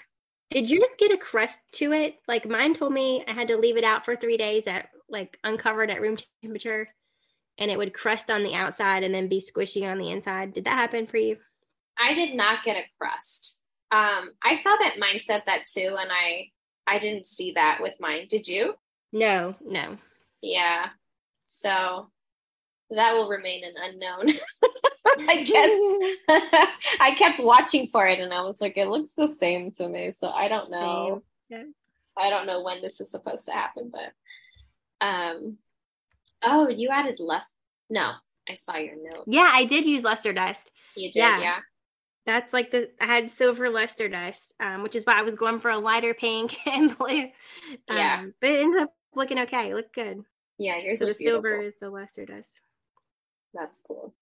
Did 0.51 0.71
yours 0.71 0.95
get 0.99 1.13
a 1.13 1.19
crust 1.19 1.59
to 1.73 1.93
it? 1.93 2.17
Like 2.27 2.49
mine 2.49 2.75
told 2.75 2.93
me 2.93 3.25
I 3.29 3.33
had 3.33 3.49
to 3.49 3.57
leave 3.59 3.77
it 3.77 3.85
out 3.85 4.05
for 4.05 4.17
three 4.17 4.37
days 4.37 4.67
at 4.67 4.89
like 5.09 5.39
uncovered 5.45 5.91
at 5.91 6.01
room 6.01 6.17
temperature 6.43 6.89
and 7.59 7.71
it 7.71 7.77
would 7.77 7.93
crust 7.93 8.31
on 8.31 8.43
the 8.43 8.55
outside 8.55 9.03
and 9.03 9.15
then 9.15 9.29
be 9.29 9.43
squishy 9.43 9.91
on 9.91 9.99
the 9.99 10.11
inside. 10.11 10.53
Did 10.53 10.65
that 10.65 10.77
happen 10.77 11.07
for 11.07 11.17
you? 11.17 11.37
I 11.99 12.15
did 12.15 12.35
not 12.35 12.63
get 12.63 12.77
a 12.77 12.85
crust. 12.99 13.63
Um, 13.91 14.31
I 14.43 14.57
saw 14.57 14.77
that 14.77 14.99
mine 14.99 15.21
said 15.21 15.43
that 15.47 15.67
too, 15.67 15.97
and 15.99 16.11
I 16.13 16.51
I 16.87 16.99
didn't 16.99 17.27
see 17.27 17.53
that 17.53 17.81
with 17.83 17.95
mine. 18.01 18.27
Did 18.29 18.47
you? 18.47 18.75
No, 19.13 19.57
no. 19.61 19.99
Yeah. 20.41 20.91
So 21.47 22.11
that 22.91 23.13
will 23.15 23.29
remain 23.29 23.63
an 23.65 23.75
unknown. 23.77 24.35
I 25.29 25.43
guess 25.43 25.71
I 27.01 27.13
kept 27.17 27.41
watching 27.41 27.89
for 27.89 28.07
it, 28.07 28.21
and 28.21 28.33
I 28.33 28.43
was 28.43 28.61
like, 28.61 28.77
it 28.77 28.89
looks 28.89 29.13
the 29.17 29.27
same 29.29 29.71
to 29.73 29.89
me. 29.89 30.13
So 30.13 30.29
I 30.29 30.49
don't 30.49 30.71
know. 30.71 31.23
Yeah. 31.49 31.65
I 32.17 32.31
don't 32.31 32.47
know 32.47 32.63
when 32.63 32.83
this 32.83 33.01
is 33.01 33.11
supposed 33.11 33.47
to 33.47 33.53
happen, 33.53 33.91
but 33.93 35.07
um. 35.07 35.59
Oh, 36.43 36.69
you 36.69 36.89
added 36.91 37.17
less. 37.19 37.45
No, 37.91 38.13
I 38.49 38.55
saw 38.55 38.77
your 38.77 38.95
note. 38.97 39.25
Yeah, 39.27 39.51
I 39.53 39.65
did 39.65 39.87
use 39.87 40.03
luster 40.05 40.33
dust. 40.33 40.63
You 40.95 41.11
did, 41.11 41.19
Yeah. 41.21 41.41
yeah. 41.41 41.59
That's 42.27 42.53
like 42.53 42.71
the 42.71 42.91
I 43.01 43.07
had 43.07 43.31
silver 43.31 43.71
luster 43.71 44.09
dust, 44.09 44.53
um, 44.61 44.83
which 44.83 44.95
is 44.95 45.05
why 45.05 45.19
I 45.19 45.23
was 45.23 45.35
going 45.35 45.59
for 45.61 45.71
a 45.71 45.79
lighter 45.79 46.15
pink 46.15 46.57
and 46.67 46.97
blue. 46.97 47.29
Yeah. 47.91 48.19
Um, 48.21 48.35
but 48.41 48.51
it 48.51 48.61
ended 48.61 48.83
up 48.83 48.95
looking 49.15 49.39
okay. 49.41 49.71
It 49.71 49.75
looked 49.75 49.95
good. 49.95 50.23
Yeah, 50.59 50.77
yours 50.79 50.99
So 50.99 51.07
the 51.07 51.15
beautiful. 51.15 51.43
silver 51.43 51.61
is 51.63 51.75
the 51.81 51.89
luster 51.91 52.27
dust. 52.27 52.61
That's 53.55 53.81
cool. 53.81 54.15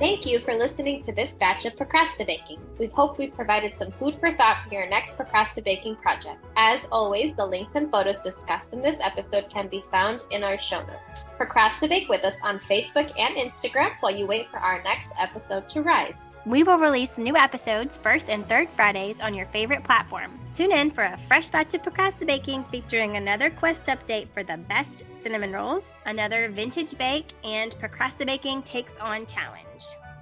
Thank 0.00 0.24
you 0.24 0.40
for 0.40 0.54
listening 0.54 1.02
to 1.02 1.12
this 1.12 1.34
batch 1.34 1.66
of 1.66 1.76
Procrastibaking. 1.76 2.58
We 2.78 2.86
hope 2.86 3.18
we 3.18 3.30
provided 3.30 3.76
some 3.76 3.90
food 3.90 4.14
for 4.14 4.32
thought 4.32 4.64
for 4.66 4.72
your 4.72 4.88
next 4.88 5.18
Procrastibaking 5.18 6.00
project. 6.00 6.42
As 6.56 6.88
always, 6.90 7.34
the 7.34 7.44
links 7.44 7.74
and 7.74 7.90
photos 7.90 8.22
discussed 8.22 8.72
in 8.72 8.80
this 8.80 8.98
episode 9.02 9.50
can 9.50 9.68
be 9.68 9.84
found 9.90 10.24
in 10.30 10.42
our 10.42 10.58
show 10.58 10.80
notes. 10.80 11.26
Procrastibake 11.38 12.08
with 12.08 12.24
us 12.24 12.36
on 12.42 12.58
Facebook 12.60 13.12
and 13.18 13.36
Instagram 13.36 13.92
while 14.00 14.16
you 14.16 14.26
wait 14.26 14.48
for 14.50 14.56
our 14.56 14.82
next 14.84 15.12
episode 15.20 15.68
to 15.68 15.82
rise. 15.82 16.34
We 16.46 16.62
will 16.62 16.78
release 16.78 17.18
new 17.18 17.36
episodes 17.36 17.98
first 17.98 18.30
and 18.30 18.48
third 18.48 18.70
Fridays 18.70 19.20
on 19.20 19.34
your 19.34 19.46
favorite 19.48 19.84
platform. 19.84 20.40
Tune 20.54 20.72
in 20.72 20.90
for 20.92 21.04
a 21.04 21.18
fresh 21.18 21.50
batch 21.50 21.74
of 21.74 21.82
Procrastibaking 21.82 22.70
featuring 22.70 23.18
another 23.18 23.50
quest 23.50 23.84
update 23.84 24.28
for 24.32 24.44
the 24.44 24.56
best 24.56 25.04
cinnamon 25.22 25.52
rolls, 25.52 25.92
another 26.06 26.48
vintage 26.48 26.96
bake, 26.96 27.34
and 27.44 27.72
Procrastibaking 27.72 28.64
Takes 28.64 28.96
On 28.96 29.26
challenge. 29.26 29.66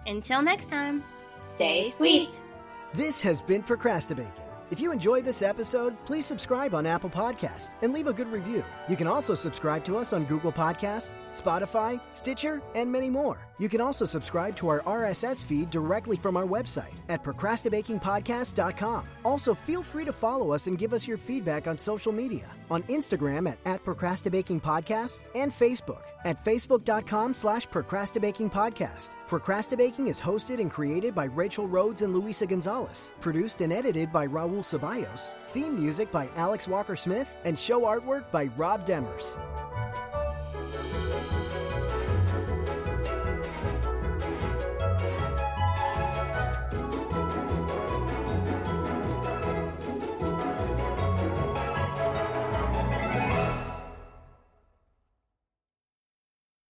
Until 0.08 0.40
next 0.40 0.70
time, 0.70 1.04
Stay 1.54 1.90
sweet. 1.90 2.40
This 2.94 3.20
has 3.20 3.42
been 3.42 3.62
Procrastibaking. 3.62 4.47
If 4.70 4.80
you 4.80 4.92
enjoyed 4.92 5.24
this 5.24 5.40
episode, 5.40 5.96
please 6.04 6.26
subscribe 6.26 6.74
on 6.74 6.84
Apple 6.84 7.08
Podcasts 7.08 7.70
and 7.80 7.90
leave 7.90 8.06
a 8.06 8.12
good 8.12 8.30
review. 8.30 8.62
You 8.86 8.96
can 8.96 9.06
also 9.06 9.34
subscribe 9.34 9.82
to 9.84 9.96
us 9.96 10.12
on 10.12 10.26
Google 10.26 10.52
Podcasts, 10.52 11.20
Spotify, 11.30 11.98
Stitcher, 12.10 12.60
and 12.74 12.92
many 12.92 13.08
more. 13.08 13.48
You 13.58 13.70
can 13.70 13.80
also 13.80 14.04
subscribe 14.04 14.54
to 14.56 14.68
our 14.68 14.80
RSS 14.80 15.42
feed 15.42 15.70
directly 15.70 16.16
from 16.16 16.36
our 16.36 16.44
website 16.44 16.94
at 17.08 17.24
procrastibakingpodcast.com. 17.24 19.06
Also, 19.24 19.54
feel 19.54 19.82
free 19.82 20.04
to 20.04 20.12
follow 20.12 20.52
us 20.52 20.66
and 20.66 20.78
give 20.78 20.92
us 20.92 21.08
your 21.08 21.16
feedback 21.16 21.66
on 21.66 21.78
social 21.78 22.12
media 22.12 22.44
on 22.70 22.82
Instagram 22.84 23.50
at, 23.50 23.58
at 23.64 23.84
procrastibakingpodcast 23.84 25.24
and 25.34 25.50
Facebook 25.50 26.02
at 26.24 26.44
facebook.com 26.44 27.32
slash 27.32 27.66
procrastibakingpodcast. 27.68 29.10
Procrastibaking 29.28 30.08
is 30.08 30.20
hosted 30.20 30.60
and 30.60 30.70
created 30.70 31.14
by 31.14 31.24
Rachel 31.24 31.68
Rhodes 31.68 32.02
and 32.02 32.14
Luisa 32.14 32.46
Gonzalez. 32.46 33.12
Produced 33.20 33.60
and 33.60 33.72
edited 33.72 34.12
by 34.12 34.24
Raul 34.58 34.64
Ceballos. 34.64 35.34
Theme 35.46 35.76
music 35.76 36.10
by 36.10 36.28
Alex 36.36 36.66
Walker 36.66 36.96
Smith 36.96 37.36
and 37.44 37.58
show 37.58 37.82
artwork 37.82 38.30
by 38.30 38.46
Rob 38.56 38.84
Demers. 38.84 39.38